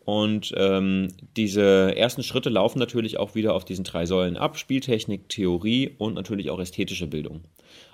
Und 0.04 0.52
ähm, 0.56 1.08
diese 1.36 1.94
ersten 1.96 2.22
Schritte 2.22 2.48
laufen 2.48 2.78
natürlich 2.78 3.18
auch 3.18 3.34
wieder 3.34 3.54
auf 3.54 3.64
diesen 3.64 3.84
drei 3.84 4.06
Säulen 4.06 4.36
ab: 4.36 4.58
Spieltechnik, 4.58 5.28
Theorie 5.28 5.90
und 5.98 6.14
natürlich 6.14 6.50
auch 6.50 6.58
ästhetische 6.58 7.06
Bildung. 7.06 7.42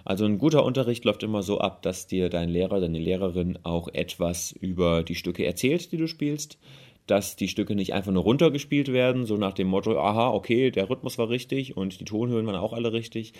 Also 0.05 0.25
ein 0.25 0.39
guter 0.39 0.65
Unterricht 0.65 1.05
läuft 1.05 1.25
immer 1.25 1.43
so 1.43 1.59
ab, 1.59 1.83
dass 1.83 2.07
dir 2.07 2.29
dein 2.29 2.49
Lehrer, 2.49 2.81
deine 2.81 2.99
Lehrerin 2.99 3.59
auch 3.65 3.89
etwas 3.89 4.53
über 4.53 5.03
die 5.03 5.17
Stücke 5.17 5.45
erzählt, 5.45 5.91
die 5.91 5.97
du 5.97 6.07
spielst 6.07 6.59
dass 7.07 7.37
die 7.37 7.49
Stücke 7.49 7.75
nicht 7.75 7.95
einfach 7.95 8.13
nur 8.13 8.25
runtergespielt 8.25 8.93
werden, 8.93 9.27
so 9.27 9.37
nach 9.37 9.53
dem 9.53 9.69
Motto, 9.69 9.99
aha, 9.99 10.31
okay, 10.31 10.71
der 10.71 10.91
Rhythmus 10.91 11.19
war 11.19 11.29
richtig 11.29 11.77
und 11.77 12.01
die 12.01 12.05
Tonhöhen 12.05 12.47
waren 12.47 12.57
auch 12.57 12.73
alle 12.73 12.93
richtig, 12.93 13.33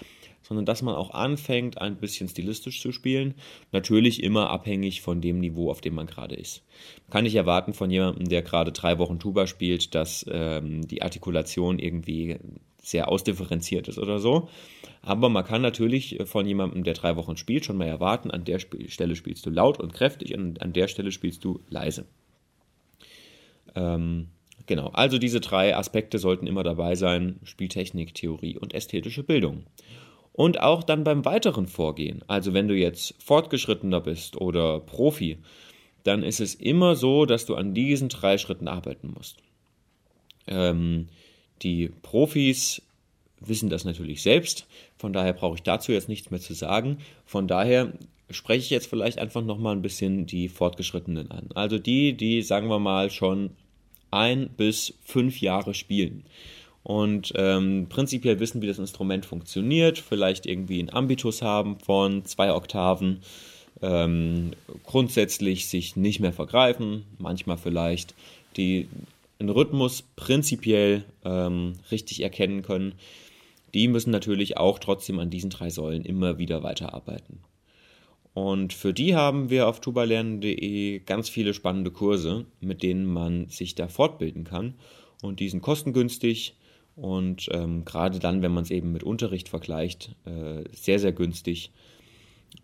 sondern 0.43 0.67
dass 0.67 0.83
man 0.83 0.95
auch 0.95 1.11
anfängt, 1.11 1.81
ein 1.81 1.97
bisschen 1.97 2.29
stilistisch 2.29 2.81
zu 2.81 2.93
spielen. 2.93 3.35
Natürlich 3.73 4.23
immer 4.23 4.51
abhängig 4.51 5.03
von 5.03 5.21
dem 5.21 5.41
Niveau, 5.41 5.71
auf 5.71 5.81
dem 5.81 5.95
man 5.95 6.07
gerade 6.07 6.37
ist. 6.37 6.65
Man 7.07 7.13
kann 7.13 7.25
nicht 7.25 7.35
erwarten 7.35 7.75
von 7.75 7.91
jemandem, 7.91 8.29
der 8.29 8.43
gerade 8.43 8.71
drei 8.71 8.99
Wochen 8.99 9.19
Tuba 9.19 9.47
spielt, 9.47 9.95
dass 9.95 10.25
ähm, 10.31 10.87
die 10.87 11.03
Artikulation 11.03 11.79
irgendwie 11.79 12.37
sehr 12.81 13.09
ausdifferenziert 13.09 13.89
ist 13.89 13.99
oder 13.99 14.21
so. 14.21 14.49
Aber 15.03 15.29
man 15.29 15.45
kann 15.45 15.61
natürlich 15.61 16.21
von 16.25 16.47
jemandem, 16.47 16.85
der 16.85 16.95
drei 16.95 17.17
Wochen 17.17 17.37
spielt, 17.37 17.65
schon 17.65 17.77
mal 17.77 17.89
erwarten, 17.89 18.31
an 18.31 18.45
der 18.45 18.61
Stelle 18.61 19.17
spielst 19.17 19.45
du 19.45 19.51
laut 19.51 19.81
und 19.81 19.93
kräftig 19.93 20.37
und 20.37 20.63
an 20.63 20.73
der 20.73 20.87
Stelle 20.87 21.11
spielst 21.11 21.45
du 21.45 21.61
leise. 21.69 22.07
Ähm, 23.75 24.29
genau, 24.67 24.89
also 24.89 25.19
diese 25.19 25.41
drei 25.41 25.77
Aspekte 25.77 26.19
sollten 26.19 26.47
immer 26.47 26.63
dabei 26.63 26.95
sein: 26.95 27.41
Spieltechnik, 27.43 28.15
Theorie 28.15 28.57
und 28.57 28.75
ästhetische 28.75 29.23
Bildung. 29.23 29.65
Und 30.33 30.61
auch 30.61 30.83
dann 30.83 31.03
beim 31.03 31.25
weiteren 31.25 31.67
Vorgehen, 31.67 32.23
also 32.29 32.53
wenn 32.53 32.69
du 32.69 32.75
jetzt 32.75 33.15
fortgeschrittener 33.19 34.03
bist 34.03 34.37
oder 34.37 34.81
Profi, 34.81 35.39
dann 36.03 36.23
ist 36.23 36.41
es 36.41 36.55
immer 36.55 36.95
so, 36.95 37.25
dass 37.25 37.47
du 37.47 37.55
an 37.55 37.73
diesen 37.73 38.11
drei 38.11 38.37
Schritten 38.37 38.69
arbeiten 38.69 39.13
musst. 39.17 39.39
Ähm, 40.47 41.09
die 41.63 41.89
Profis 42.03 42.83
wissen 43.41 43.71
das 43.71 43.85
natürlich 43.85 44.23
selbst, 44.23 44.67
von 44.97 45.13
daher 45.13 45.33
brauche 45.33 45.57
ich 45.57 45.63
dazu 45.63 45.93
jetzt 45.93 46.09
nichts 46.09 46.31
mehr 46.31 46.41
zu 46.41 46.55
sagen. 46.55 46.99
Von 47.25 47.49
daher 47.49 47.93
spreche 48.31 48.65
ich 48.65 48.71
jetzt 48.71 48.89
vielleicht 48.89 49.19
einfach 49.19 49.43
nochmal 49.43 49.75
ein 49.75 49.83
bisschen 49.83 50.27
die 50.27 50.49
Fortgeschrittenen 50.49 51.31
an. 51.31 51.49
Also 51.55 51.79
die, 51.79 52.17
die, 52.17 52.43
sagen 52.43 52.69
wir 52.69 52.79
mal, 52.79 53.11
schon 53.11 53.51
ein 54.11 54.49
bis 54.57 54.95
fünf 55.05 55.41
Jahre 55.41 55.75
spielen 55.75 56.25
und 56.83 57.33
ähm, 57.35 57.87
prinzipiell 57.89 58.39
wissen, 58.39 58.63
wie 58.63 58.69
das 58.69 58.79
Instrument 58.79 59.27
funktioniert, 59.27 59.99
vielleicht 59.99 60.47
irgendwie 60.47 60.79
einen 60.79 60.91
Ambitus 60.91 61.43
haben 61.43 61.81
von 61.81 62.25
zwei 62.25 62.53
Oktaven, 62.53 63.23
ähm, 63.83 64.53
grundsätzlich 64.85 65.69
sich 65.69 65.97
nicht 65.97 66.21
mehr 66.21 66.33
vergreifen, 66.33 67.05
manchmal 67.19 67.59
vielleicht 67.59 68.15
die 68.57 68.89
einen 69.41 69.51
Rhythmus 69.51 70.03
prinzipiell 70.15 71.05
ähm, 71.25 71.75
richtig 71.91 72.23
erkennen 72.23 72.63
können, 72.63 72.95
die 73.75 73.89
müssen 73.89 74.11
natürlich 74.11 74.57
auch 74.57 74.79
trotzdem 74.79 75.19
an 75.19 75.29
diesen 75.29 75.51
drei 75.51 75.71
Säulen 75.71 76.05
immer 76.05 76.39
wieder 76.39 76.63
weiterarbeiten. 76.63 77.41
Und 78.37 78.75
für 78.75 78.93
die 78.93 79.15
haben 79.17 79.49
wir 79.49 79.67
auf 79.67 79.81
tubalernen.de 79.81 80.99
ganz 81.07 81.31
viele 81.31 81.55
spannende 81.55 81.91
Kurse, 81.91 82.45
mit 82.61 82.83
denen 82.83 83.07
man 83.07 83.49
sich 83.49 83.75
da 83.75 83.89
fortbilden 83.89 84.45
kann. 84.45 84.75
Und 85.23 85.41
die 85.41 85.49
sind 85.49 85.63
kostengünstig 85.63 86.55
und 86.97 87.49
ähm, 87.53 87.87
gerade 87.87 88.19
dann, 88.19 88.43
wenn 88.43 88.53
man 88.53 88.65
es 88.65 88.71
eben 88.71 88.93
mit 88.93 89.05
Unterricht 89.05 89.49
vergleicht, 89.49 90.15
äh, 90.27 90.65
sehr, 90.71 90.99
sehr 90.99 91.13
günstig. 91.13 91.71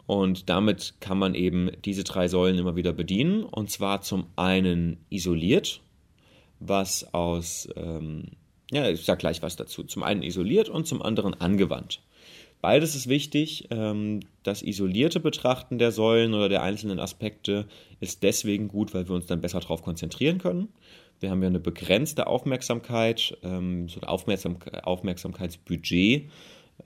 Und 0.06 0.50
damit 0.50 0.92
kann 1.00 1.16
man 1.16 1.34
eben 1.34 1.70
diese 1.86 2.04
drei 2.04 2.28
Säulen 2.28 2.58
immer 2.58 2.76
wieder 2.76 2.92
bedienen. 2.92 3.42
Und 3.42 3.70
zwar 3.70 4.02
zum 4.02 4.26
einen 4.36 4.98
isoliert, 5.08 5.80
was 6.60 7.14
aus, 7.14 7.66
ähm, 7.76 8.32
ja, 8.70 8.90
ich 8.90 9.06
sag 9.06 9.20
gleich 9.20 9.40
was 9.40 9.56
dazu. 9.56 9.84
Zum 9.84 10.02
einen 10.02 10.22
isoliert 10.22 10.68
und 10.68 10.86
zum 10.86 11.00
anderen 11.00 11.32
angewandt. 11.32 12.02
Beides 12.62 12.94
ist 12.94 13.08
wichtig. 13.08 13.66
Ähm, 13.70 14.20
das 14.44 14.62
isolierte 14.62 15.18
Betrachten 15.18 15.78
der 15.78 15.90
Säulen 15.90 16.32
oder 16.32 16.48
der 16.48 16.62
einzelnen 16.62 17.00
Aspekte 17.00 17.66
ist 17.98 18.22
deswegen 18.22 18.68
gut, 18.68 18.94
weil 18.94 19.08
wir 19.08 19.16
uns 19.16 19.26
dann 19.26 19.40
besser 19.40 19.58
darauf 19.58 19.82
konzentrieren 19.82 20.38
können. 20.38 20.68
Wir 21.18 21.30
haben 21.30 21.42
ja 21.42 21.48
eine 21.48 21.58
begrenzte 21.58 22.28
Aufmerksamkeit, 22.28 23.36
ähm, 23.42 23.88
so 23.88 24.00
ein 24.00 24.06
Aufmerksam 24.06 24.58
Aufmerksamkeitsbudget 24.84 26.30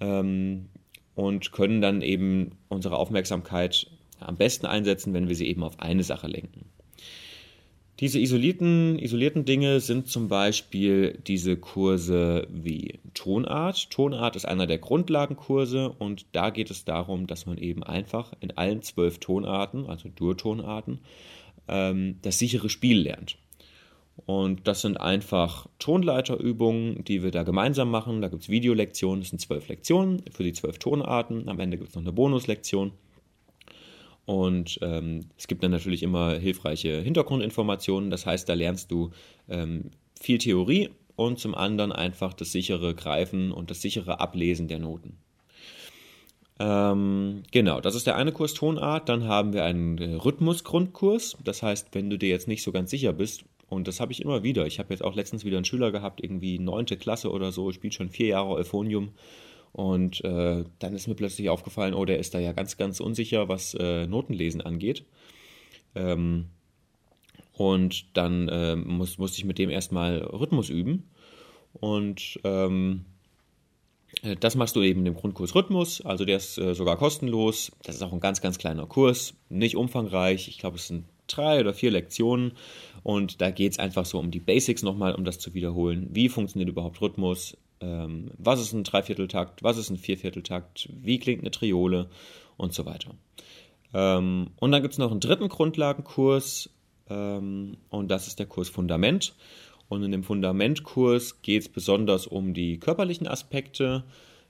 ähm, 0.01 0.71
und 1.15 1.53
können 1.53 1.83
dann 1.83 2.01
eben 2.01 2.53
unsere 2.69 2.97
Aufmerksamkeit 2.97 3.87
am 4.19 4.37
besten 4.37 4.65
einsetzen, 4.65 5.13
wenn 5.13 5.29
wir 5.29 5.37
sie 5.37 5.47
eben 5.47 5.63
auf 5.63 5.79
eine 5.79 6.05
Sache 6.05 6.27
lenken. 6.27 6.71
Diese 7.99 8.21
isolierten, 8.21 8.99
isolierten 8.99 9.47
Dinge 9.47 9.81
sind 9.81 10.09
zum 10.09 10.29
Beispiel 10.29 11.19
diese 11.27 11.57
Kurse 11.57 12.47
wie 12.51 12.99
Tonart. 13.15 13.89
Tonart 13.91 14.37
ist 14.37 14.45
einer 14.45 14.67
der 14.67 14.77
Grundlagenkurse 14.77 15.89
und 15.99 16.27
da 16.33 16.51
geht 16.51 16.71
es 16.71 16.85
darum, 16.85 17.27
dass 17.27 17.47
man 17.47 17.57
eben 17.57 17.83
einfach 17.83 18.35
in 18.41 18.51
allen 18.57 18.83
zwölf 18.83 19.19
Tonarten, 19.19 19.87
also 19.87 20.11
Durtonarten, 20.11 20.99
ähm, 21.69 22.19
das 22.21 22.39
sichere 22.39 22.69
Spiel 22.69 23.01
lernt. 23.01 23.39
Und 24.27 24.67
das 24.67 24.83
sind 24.83 25.01
einfach 25.01 25.67
Tonleiterübungen, 25.79 27.03
die 27.05 27.23
wir 27.23 27.31
da 27.31 27.45
gemeinsam 27.45 27.91
machen. 27.91 28.21
Da 28.21 28.29
gibt 28.29 28.43
es 28.43 28.49
Videolektionen, 28.51 29.21
das 29.21 29.31
sind 29.31 29.41
zwölf 29.41 29.69
Lektionen 29.69 30.23
für 30.31 30.43
die 30.43 30.53
zwölf 30.53 30.79
Tonarten. 30.79 31.49
Am 31.49 31.61
Ende 31.61 31.79
gibt 31.79 31.91
es 31.91 31.95
noch 31.95 32.03
eine 32.03 32.13
Bonuslektion. 32.13 32.93
Und 34.27 34.79
ähm, 34.83 35.27
es 35.39 35.47
gibt 35.47 35.63
dann 35.63 35.71
natürlich 35.71 36.03
immer 36.03 36.35
hilfreiche 36.35 37.01
Hintergrundinformationen. 37.01 38.11
Das 38.11 38.27
heißt, 38.27 38.49
da 38.49 38.55
lernst 38.55 38.91
du 38.91 39.11
ähm, 39.49 39.91
viel 40.21 40.39
Theorie 40.39 40.91
und 41.15 41.39
zum 41.39 41.55
anderen 41.55 41.93
einfach 41.93 42.35
das 42.35 42.53
sichere 42.53 42.95
Greifen 42.95 43.53
und 43.53 43.71
das 43.71 43.81
sichere 43.81 44.21
Ablesen 44.21 44.69
der 44.69 44.81
Noten. 44.81 45.17
Ähm, 46.59 47.43
genau, 47.53 47.81
das 47.81 47.95
ist 47.95 48.07
der 48.07 48.17
eine 48.17 48.33
Kurs 48.33 48.55
Tonart. 48.55 49.09
Dann 49.09 49.25
haben 49.29 49.53
wir 49.53 49.65
einen 49.65 49.99
äh, 49.99 50.15
Rhythmusgrundkurs. 50.15 51.37
Das 51.45 51.63
heißt, 51.63 51.89
wenn 51.93 52.11
du 52.11 52.19
dir 52.19 52.29
jetzt 52.29 52.49
nicht 52.49 52.63
so 52.63 52.73
ganz 52.73 52.91
sicher 52.91 53.13
bist, 53.13 53.45
und 53.69 53.89
das 53.89 54.01
habe 54.01 54.13
ich 54.13 54.23
immer 54.23 54.43
wieder. 54.43 54.67
Ich 54.67 54.79
habe 54.79 54.93
jetzt 54.93 55.03
auch 55.03 55.15
letztens 55.15 55.45
wieder 55.45 55.57
einen 55.57 55.65
Schüler 55.65 55.91
gehabt, 55.91 56.23
irgendwie 56.23 56.59
neunte 56.59 56.97
Klasse 56.97 57.31
oder 57.31 57.53
so, 57.53 57.73
spielt 57.73 57.95
schon 57.95 58.11
vier 58.11 58.29
Jahre 58.29 58.51
Euphonium 58.51 59.11
und 59.73 60.25
äh, 60.25 60.65
dann 60.79 60.95
ist 60.95 61.07
mir 61.07 61.15
plötzlich 61.15 61.49
aufgefallen, 61.49 61.95
oh, 61.95 62.05
der 62.05 62.19
ist 62.19 62.35
da 62.35 62.39
ja 62.39 62.53
ganz, 62.53 62.77
ganz 62.77 63.01
unsicher, 63.01 63.49
was 63.49 63.75
äh, 63.75 64.07
Notenlesen 64.07 64.61
angeht. 64.61 65.05
Ähm, 65.95 66.47
und 67.53 68.17
dann 68.17 68.49
äh, 68.49 68.77
muss, 68.77 69.19
musste 69.19 69.39
ich 69.39 69.45
mit 69.45 69.59
dem 69.59 69.71
erstmal 69.71 70.19
Rhythmus 70.19 70.69
üben. 70.69 71.11
Und 71.73 72.39
ähm, 72.45 73.05
äh, 74.23 74.37
das 74.37 74.55
machst 74.57 74.77
du 74.77 74.83
eben 74.83 75.05
im 75.07 75.15
Grundkurs 75.15 75.55
Rhythmus, 75.55 76.01
also 76.01 76.25
der 76.25 76.37
ist 76.37 76.59
äh, 76.59 76.75
sogar 76.75 76.97
kostenlos. 76.97 77.73
Das 77.83 77.97
ist 77.97 78.03
auch 78.03 78.13
ein 78.13 78.21
ganz, 78.21 78.41
ganz 78.41 78.59
kleiner 78.59 78.87
Kurs, 78.87 79.35
nicht 79.49 79.77
umfangreich. 79.77 80.49
Ich 80.49 80.59
glaube, 80.59 80.77
es 80.77 80.89
sind 80.89 81.05
drei 81.27 81.61
oder 81.61 81.75
vier 81.75 81.91
Lektionen 81.91 82.53
und 83.03 83.41
da 83.41 83.51
geht 83.51 83.73
es 83.73 83.79
einfach 83.79 84.07
so 84.07 84.19
um 84.19 84.31
die 84.31 84.41
Basics 84.41 84.83
nochmal, 84.83 85.15
um 85.15 85.25
das 85.25 85.39
zu 85.39 85.55
wiederholen. 85.55 86.09
Wie 86.13 86.29
funktioniert 86.29 86.69
überhaupt 86.69 87.01
Rhythmus? 87.01 87.57
Ähm, 87.81 88.31
was 88.39 88.61
ist 88.61 88.73
ein 88.73 88.85
Dreivierteltakt, 88.85 89.63
was 89.63 89.77
ist 89.77 89.91
ein 89.91 89.99
Viervierteltakt, 89.99 90.89
wie 90.93 91.19
klingt 91.19 91.43
eine 91.43 91.51
Triole 91.51 92.09
und 92.57 92.73
so 92.73 92.87
weiter. 92.87 93.15
Ähm, 93.95 94.49
und 94.59 94.73
dann 94.73 94.83
gibt 94.83 94.93
es 94.93 94.99
noch 94.99 95.11
einen 95.11 95.21
dritten 95.21 95.49
Grundlagenkurs 95.49 96.71
ähm, 97.09 97.77
und 97.91 98.11
das 98.11 98.27
ist 98.27 98.39
der 98.39 98.47
Kurs 98.47 98.69
Fundament. 98.69 99.35
Und 99.89 100.03
in 100.03 100.11
dem 100.11 100.25
Fundamentkurs 100.25 101.43
geht 101.43 101.63
es 101.63 101.69
besonders 101.69 102.27
um 102.27 102.55
die 102.55 102.79
körperlichen 102.79 103.29
Aspekte, 103.29 104.03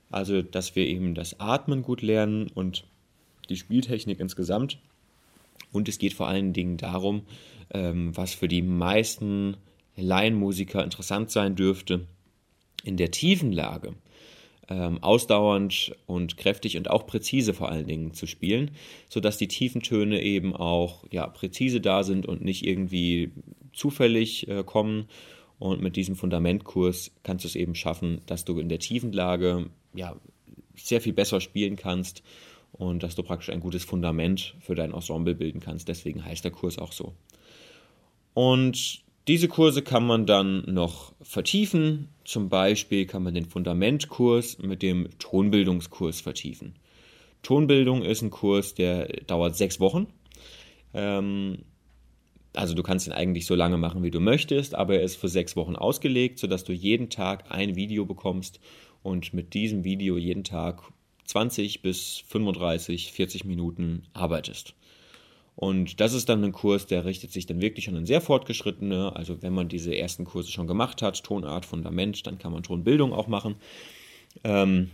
also 0.09 0.41
dass 0.41 0.75
wir 0.75 0.87
eben 0.87 1.13
das 1.13 1.39
Atmen 1.39 1.83
gut 1.83 2.01
lernen 2.01 2.49
und 2.53 2.85
die 3.49 3.55
Spieltechnik 3.55 4.19
insgesamt. 4.19 4.79
Und 5.71 5.87
es 5.89 5.99
geht 5.99 6.13
vor 6.13 6.27
allen 6.27 6.53
Dingen 6.53 6.77
darum, 6.77 7.23
ähm, 7.71 8.15
was 8.15 8.33
für 8.33 8.47
die 8.47 8.61
meisten 8.61 9.57
Laienmusiker 9.95 10.83
interessant 10.83 11.29
sein 11.29 11.55
dürfte, 11.55 12.07
in 12.83 12.97
der 12.97 13.11
tiefen 13.11 13.51
Lage 13.51 13.93
ähm, 14.69 15.01
ausdauernd 15.01 15.95
und 16.05 16.37
kräftig 16.37 16.77
und 16.77 16.89
auch 16.89 17.07
präzise 17.07 17.53
vor 17.53 17.69
allen 17.69 17.87
Dingen 17.87 18.13
zu 18.13 18.27
spielen, 18.27 18.71
sodass 19.09 19.37
die 19.37 19.47
tiefen 19.47 19.81
Töne 19.81 20.21
eben 20.21 20.55
auch 20.55 21.05
ja, 21.11 21.27
präzise 21.27 21.81
da 21.81 22.03
sind 22.03 22.25
und 22.25 22.43
nicht 22.43 22.65
irgendwie 22.65 23.31
zufällig 23.73 24.47
äh, 24.47 24.63
kommen. 24.63 25.07
Und 25.59 25.81
mit 25.81 25.95
diesem 25.95 26.15
Fundamentkurs 26.15 27.11
kannst 27.23 27.43
du 27.43 27.47
es 27.47 27.55
eben 27.55 27.73
schaffen, 27.73 28.21
dass 28.27 28.45
du 28.45 28.59
in 28.59 28.69
der 28.69 28.79
tiefen 28.79 29.11
Lage 29.11 29.69
ja, 29.95 30.15
sehr 30.75 31.01
viel 31.01 31.13
besser 31.13 31.41
spielen 31.41 31.75
kannst 31.75 32.21
und 32.73 33.01
dass 33.01 33.15
du 33.15 33.23
praktisch 33.23 33.49
ein 33.49 33.59
gutes 33.59 33.83
Fundament 33.83 34.55
für 34.59 34.75
dein 34.75 34.93
Ensemble 34.93 35.33
bilden 35.33 35.59
kannst. 35.59 35.87
Deswegen 35.87 36.23
heißt 36.23 36.43
der 36.43 36.51
Kurs 36.51 36.77
auch 36.77 36.91
so. 36.91 37.13
Und 38.35 39.01
diese 39.27 39.47
Kurse 39.47 39.81
kann 39.81 40.05
man 40.05 40.25
dann 40.25 40.63
noch 40.65 41.13
vertiefen. 41.21 42.09
Zum 42.23 42.49
Beispiel 42.49 43.05
kann 43.05 43.23
man 43.23 43.33
den 43.33 43.45
Fundamentkurs 43.45 44.59
mit 44.59 44.81
dem 44.81 45.09
Tonbildungskurs 45.19 46.21
vertiefen. 46.21 46.75
Tonbildung 47.43 48.03
ist 48.03 48.21
ein 48.21 48.29
Kurs, 48.29 48.73
der 48.73 49.07
dauert 49.27 49.55
sechs 49.55 49.79
Wochen. 49.79 50.07
Ähm, 50.93 51.59
also 52.53 52.73
du 52.73 52.83
kannst 52.83 53.07
ihn 53.07 53.13
eigentlich 53.13 53.45
so 53.45 53.55
lange 53.55 53.77
machen, 53.77 54.01
wie 54.01 54.11
du 54.11 54.19
möchtest, 54.19 54.73
aber 54.75 54.95
er 54.95 55.03
ist 55.03 55.17
für 55.17 55.27
sechs 55.27 55.55
Wochen 55.55 55.75
ausgelegt, 55.75 56.39
sodass 56.39 56.63
du 56.63 56.73
jeden 56.73 57.09
Tag 57.09 57.51
ein 57.51 57.75
Video 57.75 58.05
bekommst 58.05 58.59
und 59.03 59.33
mit 59.33 59.53
diesem 59.53 59.83
Video 59.83 60.17
jeden 60.17 60.43
Tag 60.43 60.81
20 61.25 61.81
bis 61.81 62.23
35, 62.27 63.11
40 63.11 63.45
Minuten 63.45 64.03
arbeitest. 64.13 64.73
Und 65.57 65.99
das 65.99 66.13
ist 66.13 66.29
dann 66.29 66.43
ein 66.43 66.51
Kurs, 66.51 66.85
der 66.85 67.03
richtet 67.03 67.31
sich 67.31 67.47
dann 67.47 67.61
wirklich 67.61 67.89
an 67.89 68.05
sehr 68.05 68.21
fortgeschrittene. 68.21 69.15
Also 69.15 69.41
wenn 69.41 69.53
man 69.53 69.67
diese 69.67 69.95
ersten 69.95 70.23
Kurse 70.23 70.51
schon 70.51 70.67
gemacht 70.67 71.01
hat, 71.01 71.23
Tonart, 71.23 71.65
Fundament, 71.65 72.27
dann 72.27 72.37
kann 72.37 72.53
man 72.53 72.61
Tonbildung 72.61 73.11
auch 73.11 73.27
machen. 73.27 73.55
Ähm, 74.43 74.91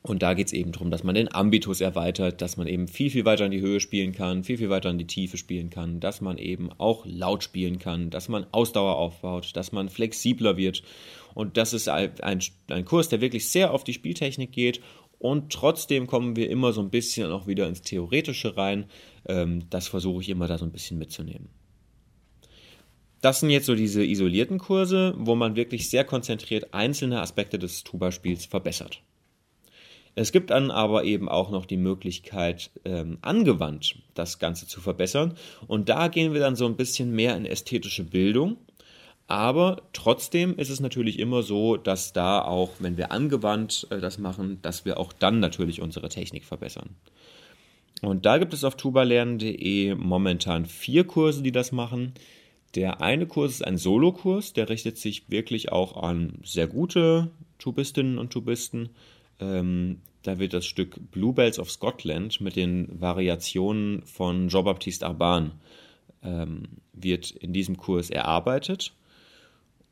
und 0.00 0.22
da 0.22 0.32
geht 0.32 0.46
es 0.46 0.54
eben 0.54 0.72
darum, 0.72 0.90
dass 0.90 1.04
man 1.04 1.14
den 1.14 1.32
Ambitus 1.32 1.82
erweitert, 1.82 2.40
dass 2.40 2.56
man 2.56 2.68
eben 2.68 2.88
viel, 2.88 3.10
viel 3.10 3.26
weiter 3.26 3.44
in 3.44 3.50
die 3.50 3.60
Höhe 3.60 3.80
spielen 3.80 4.12
kann, 4.12 4.44
viel, 4.44 4.56
viel 4.56 4.70
weiter 4.70 4.88
in 4.88 4.96
die 4.96 5.06
Tiefe 5.06 5.36
spielen 5.36 5.68
kann, 5.68 6.00
dass 6.00 6.22
man 6.22 6.38
eben 6.38 6.70
auch 6.78 7.04
laut 7.04 7.44
spielen 7.44 7.78
kann, 7.78 8.08
dass 8.08 8.30
man 8.30 8.46
Ausdauer 8.50 8.96
aufbaut, 8.96 9.50
dass 9.54 9.72
man 9.72 9.90
flexibler 9.90 10.56
wird. 10.56 10.82
Und 11.34 11.58
das 11.58 11.74
ist 11.74 11.90
ein, 11.90 12.10
ein 12.22 12.84
Kurs, 12.86 13.10
der 13.10 13.20
wirklich 13.20 13.48
sehr 13.48 13.74
auf 13.74 13.84
die 13.84 13.92
Spieltechnik 13.92 14.52
geht 14.52 14.80
und 15.22 15.52
trotzdem 15.52 16.08
kommen 16.08 16.34
wir 16.34 16.50
immer 16.50 16.72
so 16.72 16.80
ein 16.80 16.90
bisschen 16.90 17.30
auch 17.30 17.46
wieder 17.46 17.68
ins 17.68 17.82
Theoretische 17.82 18.56
rein. 18.56 18.86
Ähm, 19.26 19.64
das 19.70 19.88
versuche 19.88 20.22
ich 20.22 20.28
immer 20.28 20.46
da 20.46 20.58
so 20.58 20.64
ein 20.64 20.72
bisschen 20.72 20.98
mitzunehmen. 20.98 21.48
Das 23.20 23.40
sind 23.40 23.50
jetzt 23.50 23.66
so 23.66 23.74
diese 23.74 24.04
isolierten 24.04 24.58
Kurse, 24.58 25.14
wo 25.16 25.36
man 25.36 25.54
wirklich 25.54 25.88
sehr 25.88 26.04
konzentriert 26.04 26.74
einzelne 26.74 27.20
Aspekte 27.20 27.58
des 27.58 27.84
Tuba-Spiels 27.84 28.46
verbessert. 28.46 29.00
Es 30.14 30.32
gibt 30.32 30.50
dann 30.50 30.70
aber 30.70 31.04
eben 31.04 31.28
auch 31.28 31.50
noch 31.50 31.64
die 31.64 31.76
Möglichkeit, 31.76 32.70
ähm, 32.84 33.18
angewandt 33.22 33.96
das 34.14 34.38
Ganze 34.38 34.66
zu 34.66 34.80
verbessern. 34.80 35.36
Und 35.68 35.88
da 35.88 36.08
gehen 36.08 36.34
wir 36.34 36.40
dann 36.40 36.56
so 36.56 36.66
ein 36.66 36.76
bisschen 36.76 37.12
mehr 37.12 37.36
in 37.36 37.46
ästhetische 37.46 38.04
Bildung 38.04 38.58
aber 39.32 39.80
trotzdem 39.94 40.58
ist 40.58 40.68
es 40.68 40.80
natürlich 40.80 41.18
immer 41.18 41.42
so, 41.42 41.78
dass 41.78 42.12
da 42.12 42.42
auch, 42.42 42.70
wenn 42.80 42.98
wir 42.98 43.12
angewandt 43.12 43.86
äh, 43.88 43.98
das 43.98 44.18
machen, 44.18 44.58
dass 44.60 44.84
wir 44.84 44.98
auch 44.98 45.12
dann 45.12 45.40
natürlich 45.40 45.80
unsere 45.80 46.10
Technik 46.10 46.44
verbessern. 46.44 46.90
Und 48.02 48.26
da 48.26 48.38
gibt 48.38 48.52
es 48.52 48.64
auf 48.64 48.76
tubalernen.de 48.76 49.94
momentan 49.94 50.66
vier 50.66 51.04
Kurse, 51.04 51.42
die 51.42 51.52
das 51.52 51.72
machen. 51.72 52.12
Der 52.74 53.00
eine 53.00 53.26
Kurs 53.26 53.52
ist 53.52 53.66
ein 53.66 53.78
Solokurs, 53.78 54.52
der 54.52 54.68
richtet 54.68 54.98
sich 54.98 55.30
wirklich 55.30 55.70
auch 55.70 56.02
an 56.02 56.38
sehr 56.42 56.66
gute 56.66 57.30
Tubistinnen 57.58 58.18
und 58.18 58.32
Tubisten. 58.32 58.90
Ähm, 59.38 60.00
da 60.22 60.38
wird 60.38 60.52
das 60.52 60.66
Stück 60.66 60.98
Bluebells 61.12 61.58
of 61.58 61.70
Scotland 61.70 62.40
mit 62.40 62.56
den 62.56 62.88
Variationen 63.00 64.02
von 64.02 64.48
Jean-Baptiste 64.48 65.06
Arban 65.06 65.52
ähm, 66.22 66.64
wird 66.92 67.30
in 67.30 67.52
diesem 67.52 67.76
Kurs 67.76 68.10
erarbeitet. 68.10 68.92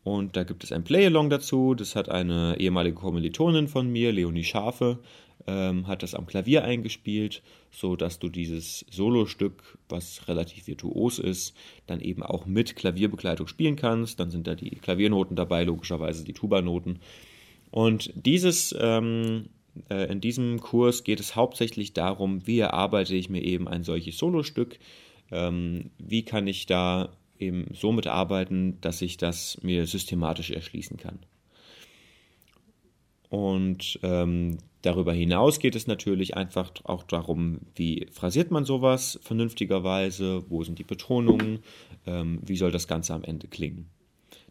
Und 0.02 0.36
da 0.36 0.44
gibt 0.44 0.64
es 0.64 0.72
ein 0.72 0.84
Play-Along 0.84 1.30
dazu. 1.30 1.74
Das 1.74 1.94
hat 1.94 2.08
eine 2.08 2.56
ehemalige 2.58 2.96
Kommilitonin 2.96 3.68
von 3.68 3.90
mir, 3.90 4.12
Leonie 4.12 4.44
Schafe, 4.44 4.98
ähm, 5.46 5.86
hat 5.86 6.02
das 6.02 6.14
am 6.14 6.26
Klavier 6.26 6.64
eingespielt, 6.64 7.42
so 7.70 7.96
dass 7.96 8.18
du 8.18 8.28
dieses 8.28 8.84
Solostück, 8.90 9.78
was 9.88 10.28
relativ 10.28 10.66
virtuos 10.66 11.18
ist, 11.18 11.54
dann 11.86 12.00
eben 12.00 12.22
auch 12.22 12.46
mit 12.46 12.76
Klavierbegleitung 12.76 13.46
spielen 13.46 13.76
kannst. 13.76 14.20
Dann 14.20 14.30
sind 14.30 14.46
da 14.46 14.54
die 14.54 14.70
Klaviernoten 14.70 15.36
dabei, 15.36 15.64
logischerweise 15.64 16.24
die 16.24 16.32
Tuba-Noten. 16.32 17.00
Und 17.70 18.12
dieses, 18.14 18.74
ähm, 18.78 19.50
äh, 19.88 20.10
in 20.10 20.20
diesem 20.20 20.60
Kurs 20.60 21.04
geht 21.04 21.20
es 21.20 21.36
hauptsächlich 21.36 21.92
darum, 21.92 22.46
wie 22.46 22.58
erarbeite 22.58 23.14
ich 23.14 23.30
mir 23.30 23.42
eben 23.42 23.68
ein 23.68 23.84
solches 23.84 24.18
Solostück, 24.18 24.78
ähm, 25.30 25.90
wie 25.98 26.24
kann 26.24 26.46
ich 26.46 26.66
da 26.66 27.12
eben 27.38 27.66
so 27.72 27.92
mitarbeiten, 27.92 28.80
dass 28.80 29.00
ich 29.02 29.16
das 29.16 29.58
mir 29.62 29.86
systematisch 29.86 30.50
erschließen 30.50 30.96
kann. 30.96 31.20
Und 33.30 33.98
ähm, 34.02 34.58
darüber 34.82 35.12
hinaus 35.12 35.58
geht 35.58 35.76
es 35.76 35.86
natürlich 35.86 36.36
einfach 36.36 36.70
auch 36.84 37.02
darum, 37.02 37.60
wie 37.74 38.06
phrasiert 38.10 38.50
man 38.50 38.64
sowas 38.64 39.18
vernünftigerweise, 39.22 40.44
wo 40.48 40.62
sind 40.64 40.78
die 40.78 40.84
Betonungen, 40.84 41.60
ähm, 42.06 42.40
wie 42.44 42.56
soll 42.56 42.70
das 42.70 42.88
Ganze 42.88 43.14
am 43.14 43.24
Ende 43.24 43.48
klingen. 43.48 43.88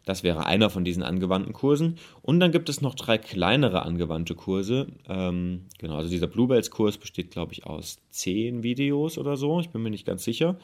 Das 0.04 0.22
wäre 0.22 0.46
einer 0.46 0.70
von 0.70 0.84
diesen 0.84 1.02
angewandten 1.02 1.52
Kursen. 1.52 1.96
Und 2.22 2.40
dann 2.40 2.52
gibt 2.52 2.68
es 2.68 2.80
noch 2.80 2.94
drei 2.94 3.18
kleinere 3.18 3.82
angewandte 3.82 4.34
Kurse. 4.34 4.86
Ähm, 5.08 5.66
genau, 5.78 5.96
also 5.96 6.08
dieser 6.08 6.26
Bluebells-Kurs 6.26 6.98
besteht, 6.98 7.30
glaube 7.30 7.52
ich, 7.52 7.66
aus 7.66 7.98
zehn 8.08 8.62
Videos 8.62 9.18
oder 9.18 9.36
so. 9.36 9.60
Ich 9.60 9.68
bin 9.68 9.82
mir 9.82 9.90
nicht 9.90 10.06
ganz 10.06 10.24
sicher. 10.24 10.58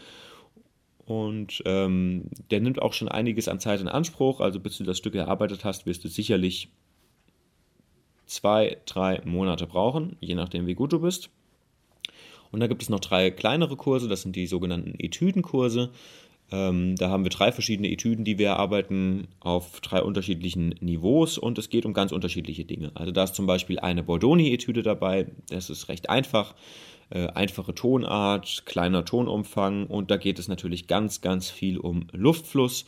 Und 1.05 1.63
ähm, 1.67 2.25
der 2.51 2.61
nimmt 2.61 2.83
auch 2.83 2.93
schon 2.93 3.09
einiges 3.09 3.47
an 3.47 3.61
Zeit 3.61 3.81
in 3.81 3.89
Anspruch. 3.89 4.41
Also 4.41 4.59
bis 4.59 4.79
du 4.79 4.85
das 4.85 4.99
Stück 4.99 5.15
erarbeitet 5.15 5.65
hast, 5.65 5.87
wirst 5.87 6.03
du 6.05 6.09
sicherlich 6.09 6.71
zwei, 8.27 8.79
drei 8.87 9.21
Monate 9.25 9.67
brauchen, 9.67 10.17
je 10.21 10.35
nachdem, 10.35 10.67
wie 10.67 10.75
gut 10.75 10.93
du 10.93 11.01
bist. 11.01 11.31
Und 12.53 12.61
da 12.61 12.67
gibt 12.67 12.83
es 12.83 12.89
noch 12.89 13.01
drei 13.01 13.31
kleinere 13.31 13.77
Kurse, 13.77 14.09
das 14.09 14.23
sind 14.23 14.37
die 14.37 14.47
sogenannten 14.47 14.95
Etüdenkurse. 14.99 15.91
Ähm, 16.53 16.95
da 16.97 17.11
haben 17.11 17.25
wir 17.25 17.31
drei 17.31 17.51
verschiedene 17.51 17.91
Etüden, 17.91 18.25
die 18.25 18.39
wir 18.39 18.49
erarbeiten 18.49 19.27
auf 19.41 19.81
drei 19.81 20.01
unterschiedlichen 20.01 20.77
Niveaus 20.81 21.39
und 21.39 21.59
es 21.59 21.71
geht 21.71 21.85
um 21.85 21.93
ganz 21.93 22.12
unterschiedliche 22.12 22.65
Dinge. 22.65 22.93
Also 22.95 23.11
da 23.11 23.25
ist 23.25 23.35
zum 23.35 23.47
Beispiel 23.47 23.81
eine 23.81 24.05
Bordoni-Etüde 24.05 24.83
dabei, 24.83 25.27
das 25.49 25.71
ist 25.71 25.89
recht 25.89 26.09
einfach 26.09 26.55
äh, 27.11 27.27
einfache 27.29 27.75
Tonart, 27.75 28.62
kleiner 28.65 29.05
Tonumfang 29.05 29.87
und 29.87 30.11
da 30.11 30.17
geht 30.17 30.39
es 30.39 30.47
natürlich 30.47 30.87
ganz, 30.87 31.21
ganz 31.21 31.51
viel 31.51 31.79
um 31.79 32.07
Luftfluss, 32.12 32.85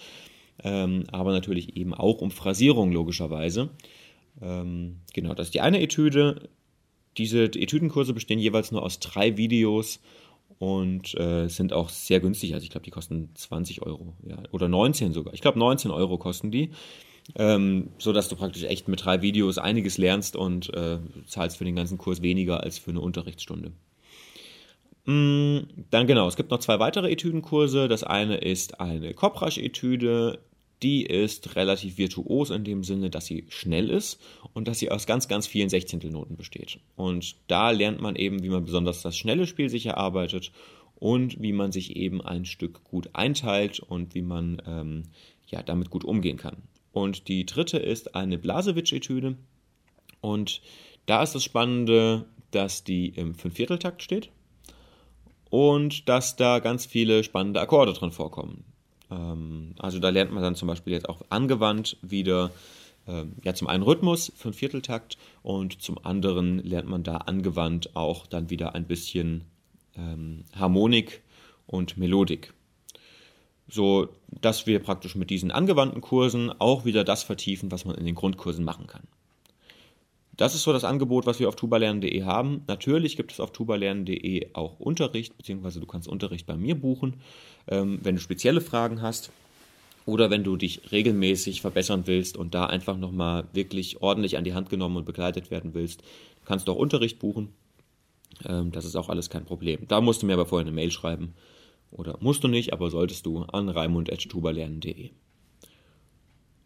ähm, 0.62 1.05
aber 1.11 1.33
natürlich 1.33 1.77
eben 1.77 1.94
auch 1.94 2.20
um 2.20 2.31
Phrasierung 2.31 2.92
logischerweise. 2.92 3.70
Ähm, 4.40 5.01
genau, 5.12 5.35
das 5.35 5.48
ist 5.48 5.55
die 5.55 5.61
eine 5.61 5.81
Etüde. 5.81 6.48
Diese 7.16 7.44
Etüdenkurse 7.44 8.14
bestehen 8.14 8.38
jeweils 8.38 8.70
nur 8.70 8.83
aus 8.83 9.01
drei 9.01 9.37
Videos 9.37 10.01
und 10.59 11.14
äh, 11.18 11.48
sind 11.48 11.72
auch 11.72 11.88
sehr 11.88 12.20
günstig. 12.20 12.55
Also 12.55 12.64
ich 12.64 12.70
glaube, 12.70 12.85
die 12.85 12.90
kosten 12.90 13.31
20 13.35 13.83
Euro 13.83 14.14
ja, 14.27 14.38
oder 14.53 14.68
19 14.68 15.12
sogar. 15.12 15.35
Ich 15.35 15.40
glaube, 15.40 15.59
19 15.59 15.90
Euro 15.90 16.18
kosten 16.18 16.51
die. 16.51 16.70
Ähm, 17.35 17.90
so 17.98 18.14
dass 18.14 18.29
du 18.29 18.37
praktisch 18.37 18.64
echt 18.64 18.88
mit 18.88 19.05
drei 19.05 19.20
Videos 19.20 19.59
einiges 19.59 19.98
lernst 19.98 20.35
und 20.35 20.72
äh, 20.74 20.98
zahlst 21.27 21.59
für 21.59 21.64
den 21.64 21.77
ganzen 21.77 21.98
Kurs 21.98 22.22
weniger 22.22 22.62
als 22.62 22.79
für 22.79 22.90
eine 22.90 23.01
Unterrichtsstunde. 23.01 23.72
Mm, 25.05 25.61
dann 25.90 26.07
genau, 26.07 26.27
es 26.27 26.37
gibt 26.37 26.51
noch 26.51 26.61
zwei 26.61 26.79
weitere 26.79 27.11
Etüdenkurse. 27.11 27.88
Das 27.88 28.03
eine 28.03 28.38
ist 28.38 28.81
eine 28.81 29.14
Koprasch-Etüde. 29.14 30.38
Die 30.83 31.05
ist 31.05 31.57
relativ 31.57 31.99
virtuos 31.99 32.51
in 32.51 32.64
dem 32.64 32.85
Sinne, 32.85 33.11
dass 33.11 33.27
sie 33.27 33.45
schnell 33.49 33.91
ist 33.91 34.21
und 34.53 34.69
dass 34.69 34.79
sie 34.79 34.91
aus 34.91 35.07
ganz, 35.07 35.27
ganz 35.27 35.47
vielen 35.47 35.69
Sechzehntelnoten 35.69 36.37
besteht. 36.37 36.79
Und 36.97 37.37
da 37.49 37.71
lernt 37.71 38.01
man 38.01 38.14
eben, 38.17 38.43
wie 38.43 38.49
man 38.49 38.64
besonders 38.64 39.03
das 39.03 39.17
schnelle 39.17 39.47
Spiel 39.47 39.69
sich 39.69 39.87
erarbeitet 39.87 40.53
und 40.95 41.41
wie 41.43 41.53
man 41.53 41.73
sich 41.73 41.97
eben 41.97 42.21
ein 42.21 42.45
Stück 42.45 42.85
gut 42.85 43.11
einteilt 43.12 43.81
und 43.81 44.14
wie 44.14 44.23
man 44.23 44.62
ähm, 44.67 45.03
ja, 45.49 45.62
damit 45.62 45.91
gut 45.91 46.05
umgehen 46.05 46.37
kann. 46.37 46.62
Und 46.93 47.29
die 47.29 47.47
dritte 47.47 47.79
ist 47.79 48.14
eine 48.14 48.38
Blasewitsch-Etüde. 48.38 49.37
Und 50.21 50.61
da 51.07 51.23
ist 51.23 51.35
das 51.35 51.45
Spannende, 51.45 52.27
dass 52.51 52.85
die 52.85 53.09
im 53.09 53.35
Fünfvierteltakt 53.35 54.03
steht 54.03 54.31
und 55.51 56.09
dass 56.09 56.37
da 56.37 56.59
ganz 56.59 56.87
viele 56.87 57.25
spannende 57.25 57.61
Akkorde 57.61 57.93
drin 57.93 58.11
vorkommen. 58.11 58.64
Ähm, 59.11 59.75
also 59.79 59.99
da 59.99 60.11
lernt 60.11 60.33
man 60.33 60.42
dann 60.42 60.55
zum 60.55 60.68
Beispiel 60.68 60.92
jetzt 60.92 61.09
auch 61.09 61.23
angewandt 61.31 61.97
wieder 62.03 62.51
ähm, 63.07 63.33
ja 63.42 63.55
zum 63.55 63.68
einen 63.68 63.83
Rhythmus 63.83 64.33
für 64.37 64.49
einen 64.49 64.55
Vierteltakt 64.55 65.18
und 65.42 65.81
zum 65.81 66.05
anderen 66.05 66.59
lernt 66.59 66.88
man 66.88 67.03
da 67.03 67.16
angewandt 67.16 67.97
auch 67.97 68.27
dann 68.27 68.51
wieder 68.51 68.75
ein 68.75 68.87
bisschen 68.87 69.44
ähm, 69.97 70.44
Harmonik 70.55 71.23
und 71.66 71.97
Melodik. 71.97 72.53
So 73.66 74.09
dass 74.29 74.66
wir 74.66 74.79
praktisch 74.79 75.14
mit 75.14 75.31
diesen 75.31 75.51
angewandten 75.51 76.01
Kursen 76.01 76.53
auch 76.59 76.85
wieder 76.85 77.05
das 77.05 77.23
vertiefen, 77.23 77.71
was 77.71 77.85
man 77.85 77.97
in 77.97 78.07
den 78.07 78.14
Grundkursen 78.14 78.64
machen 78.64 78.87
kann. 78.87 79.03
Das 80.38 80.55
ist 80.55 80.62
so 80.62 80.72
das 80.72 80.85
Angebot, 80.85 81.27
was 81.27 81.40
wir 81.40 81.48
auf 81.48 81.57
tubalernen.de 81.57 82.22
haben. 82.22 82.62
Natürlich 82.68 83.16
gibt 83.16 83.33
es 83.33 83.40
auf 83.40 83.51
tubalernen.de 83.51 84.51
auch 84.55 84.79
Unterricht, 84.79 85.37
beziehungsweise 85.37 85.81
du 85.81 85.87
kannst 85.87 86.07
Unterricht 86.07 86.46
bei 86.46 86.57
mir 86.57 86.77
buchen, 86.77 87.16
ähm, 87.66 87.98
wenn 88.05 88.14
du 88.14 88.20
spezielle 88.20 88.61
Fragen 88.61 89.03
hast 89.03 89.33
oder 90.07 90.31
wenn 90.31 90.44
du 90.44 90.57
dich 90.57 90.92
regelmäßig 90.92 91.61
verbessern 91.61 92.05
willst 92.07 92.37
und 92.37 92.55
da 92.55 92.66
einfach 92.66 92.96
nochmal 92.96 93.48
wirklich 93.53 94.01
ordentlich 94.01 94.38
an 94.38 94.44
die 94.44 94.55
Hand 94.55 94.70
genommen 94.70 94.96
und 94.96 95.07
begleitet 95.07 95.51
werden 95.51 95.74
willst, 95.74 96.05
kannst 96.44 96.68
du 96.68 96.72
auch 96.72 96.77
Unterricht 96.77 97.18
buchen. 97.18 97.48
Ähm, 98.46 98.70
das 98.70 98.85
ist 98.85 98.94
auch 98.94 99.09
alles 99.09 99.31
kein 99.31 99.44
Problem. 99.44 99.88
Da 99.88 100.01
musst 100.01 100.22
du 100.22 100.27
mir 100.27 100.35
aber 100.35 100.46
vorher 100.46 100.66
eine 100.66 100.74
Mail 100.74 100.92
schreiben. 100.92 101.35
Oder 101.90 102.16
musst 102.20 102.44
du 102.44 102.48
nicht, 102.48 102.72
aber 102.72 102.90
solltest 102.90 103.27
du 103.27 103.42
an 103.42 103.68
raimund.tubalernen.de. 103.68 105.11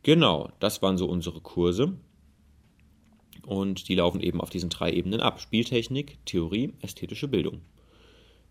Genau, 0.03 0.51
das 0.61 0.83
waren 0.83 0.99
so 0.99 1.07
unsere 1.07 1.41
Kurse. 1.41 1.95
Und 3.47 3.89
die 3.89 3.95
laufen 3.95 4.21
eben 4.21 4.41
auf 4.41 4.51
diesen 4.51 4.71
drei 4.71 4.93
Ebenen 4.93 5.21
ab. 5.21 5.41
Spieltechnik, 5.41 6.19
Theorie, 6.25 6.73
ästhetische 6.81 7.29
Bildung. 7.29 7.61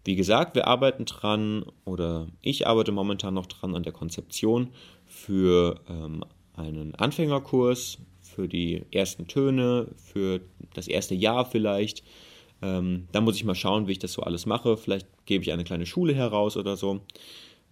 wie 0.03 0.15
gesagt, 0.15 0.55
wir 0.55 0.67
arbeiten 0.67 1.05
dran 1.05 1.65
oder 1.85 2.27
ich 2.41 2.65
arbeite 2.67 2.91
momentan 2.91 3.35
noch 3.35 3.45
dran 3.45 3.75
an 3.75 3.83
der 3.83 3.93
Konzeption 3.93 4.69
für 5.05 5.79
ähm, 5.87 6.25
einen 6.55 6.95
Anfängerkurs, 6.95 7.99
für 8.21 8.47
die 8.47 8.83
ersten 8.91 9.27
Töne, 9.27 9.87
für 9.97 10.41
das 10.73 10.87
erste 10.87 11.15
Jahr 11.15 11.45
vielleicht. 11.45 12.03
Ähm, 12.61 13.07
da 13.11 13.21
muss 13.21 13.35
ich 13.35 13.43
mal 13.43 13.55
schauen, 13.55 13.87
wie 13.87 13.93
ich 13.93 13.99
das 13.99 14.13
so 14.13 14.23
alles 14.23 14.45
mache. 14.45 14.77
Vielleicht 14.77 15.07
gebe 15.25 15.43
ich 15.43 15.51
eine 15.51 15.63
kleine 15.63 15.85
Schule 15.85 16.13
heraus 16.13 16.57
oder 16.57 16.77
so. 16.77 17.01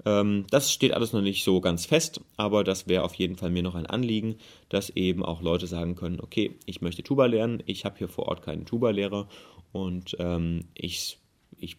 Ähm, 0.05 0.45
das 0.49 0.71
steht 0.71 0.93
alles 0.93 1.13
noch 1.13 1.21
nicht 1.21 1.43
so 1.43 1.61
ganz 1.61 1.85
fest, 1.85 2.21
aber 2.37 2.63
das 2.63 2.87
wäre 2.87 3.03
auf 3.03 3.15
jeden 3.15 3.35
Fall 3.35 3.49
mir 3.49 3.63
noch 3.63 3.75
ein 3.75 3.85
Anliegen, 3.85 4.37
dass 4.69 4.89
eben 4.91 5.23
auch 5.23 5.41
Leute 5.41 5.67
sagen 5.67 5.95
können, 5.95 6.19
okay, 6.21 6.57
ich 6.65 6.81
möchte 6.81 7.03
Tuba 7.03 7.25
lernen, 7.25 7.61
ich 7.65 7.85
habe 7.85 7.97
hier 7.97 8.07
vor 8.07 8.27
Ort 8.27 8.41
keinen 8.41 8.65
Tuba-Lehrer 8.65 9.27
und 9.71 10.15
ähm, 10.19 10.65
ich, 10.73 11.19
ich 11.57 11.77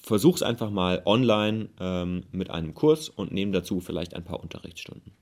versuche 0.00 0.36
es 0.36 0.42
einfach 0.42 0.70
mal 0.70 1.02
online 1.04 1.68
ähm, 1.80 2.24
mit 2.32 2.50
einem 2.50 2.74
Kurs 2.74 3.08
und 3.08 3.32
nehme 3.32 3.52
dazu 3.52 3.80
vielleicht 3.80 4.14
ein 4.14 4.24
paar 4.24 4.40
Unterrichtsstunden. 4.40 5.12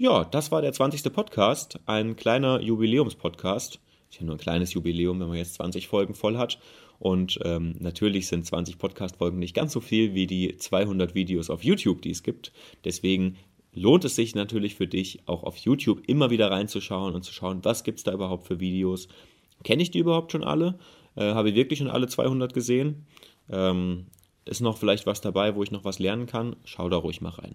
Ja, 0.00 0.24
das 0.24 0.52
war 0.52 0.62
der 0.62 0.72
20. 0.72 1.12
Podcast, 1.12 1.80
ein 1.86 2.14
kleiner 2.14 2.60
Jubiläumspodcast. 2.60 3.80
Ist 4.10 4.20
ja 4.20 4.24
nur 4.24 4.36
ein 4.36 4.40
kleines 4.40 4.72
Jubiläum, 4.72 5.18
wenn 5.18 5.26
man 5.26 5.36
jetzt 5.36 5.54
20 5.54 5.88
Folgen 5.88 6.14
voll 6.14 6.38
hat. 6.38 6.60
Und 6.98 7.38
ähm, 7.44 7.76
natürlich 7.78 8.26
sind 8.26 8.44
20 8.44 8.78
Podcast-Folgen 8.78 9.38
nicht 9.38 9.54
ganz 9.54 9.72
so 9.72 9.80
viel 9.80 10.14
wie 10.14 10.26
die 10.26 10.56
200 10.56 11.14
Videos 11.14 11.48
auf 11.50 11.62
YouTube, 11.62 12.02
die 12.02 12.10
es 12.10 12.22
gibt. 12.22 12.52
Deswegen 12.84 13.36
lohnt 13.72 14.04
es 14.04 14.16
sich 14.16 14.34
natürlich 14.34 14.74
für 14.74 14.88
dich, 14.88 15.20
auch 15.26 15.44
auf 15.44 15.56
YouTube 15.56 16.02
immer 16.08 16.30
wieder 16.30 16.50
reinzuschauen 16.50 17.14
und 17.14 17.22
zu 17.22 17.32
schauen, 17.32 17.64
was 17.64 17.84
gibt 17.84 17.98
es 17.98 18.04
da 18.04 18.12
überhaupt 18.12 18.46
für 18.46 18.60
Videos. 18.60 19.08
Kenne 19.62 19.82
ich 19.82 19.90
die 19.90 20.00
überhaupt 20.00 20.32
schon 20.32 20.44
alle? 20.44 20.78
Äh, 21.14 21.34
Habe 21.34 21.50
ich 21.50 21.54
wirklich 21.54 21.78
schon 21.78 21.90
alle 21.90 22.08
200 22.08 22.52
gesehen? 22.52 23.06
Ähm, 23.48 24.06
ist 24.44 24.60
noch 24.60 24.78
vielleicht 24.78 25.06
was 25.06 25.20
dabei, 25.20 25.54
wo 25.54 25.62
ich 25.62 25.70
noch 25.70 25.84
was 25.84 25.98
lernen 25.98 26.26
kann? 26.26 26.56
Schau 26.64 26.88
da 26.88 26.96
ruhig 26.96 27.20
mal 27.20 27.30
rein. 27.30 27.54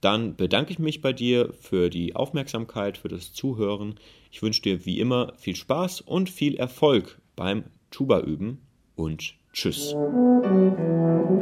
Dann 0.00 0.34
bedanke 0.34 0.72
ich 0.72 0.80
mich 0.80 1.00
bei 1.00 1.12
dir 1.12 1.52
für 1.60 1.88
die 1.88 2.16
Aufmerksamkeit, 2.16 2.98
für 2.98 3.08
das 3.08 3.32
Zuhören. 3.32 3.94
Ich 4.32 4.42
wünsche 4.42 4.62
dir 4.62 4.84
wie 4.84 4.98
immer 4.98 5.34
viel 5.36 5.54
Spaß 5.54 6.00
und 6.00 6.28
viel 6.28 6.56
Erfolg 6.56 7.20
beim 7.36 7.64
Tuba 7.92 8.20
üben 8.20 8.58
und 8.96 9.34
tschüss. 9.52 9.94
Musik 9.94 11.32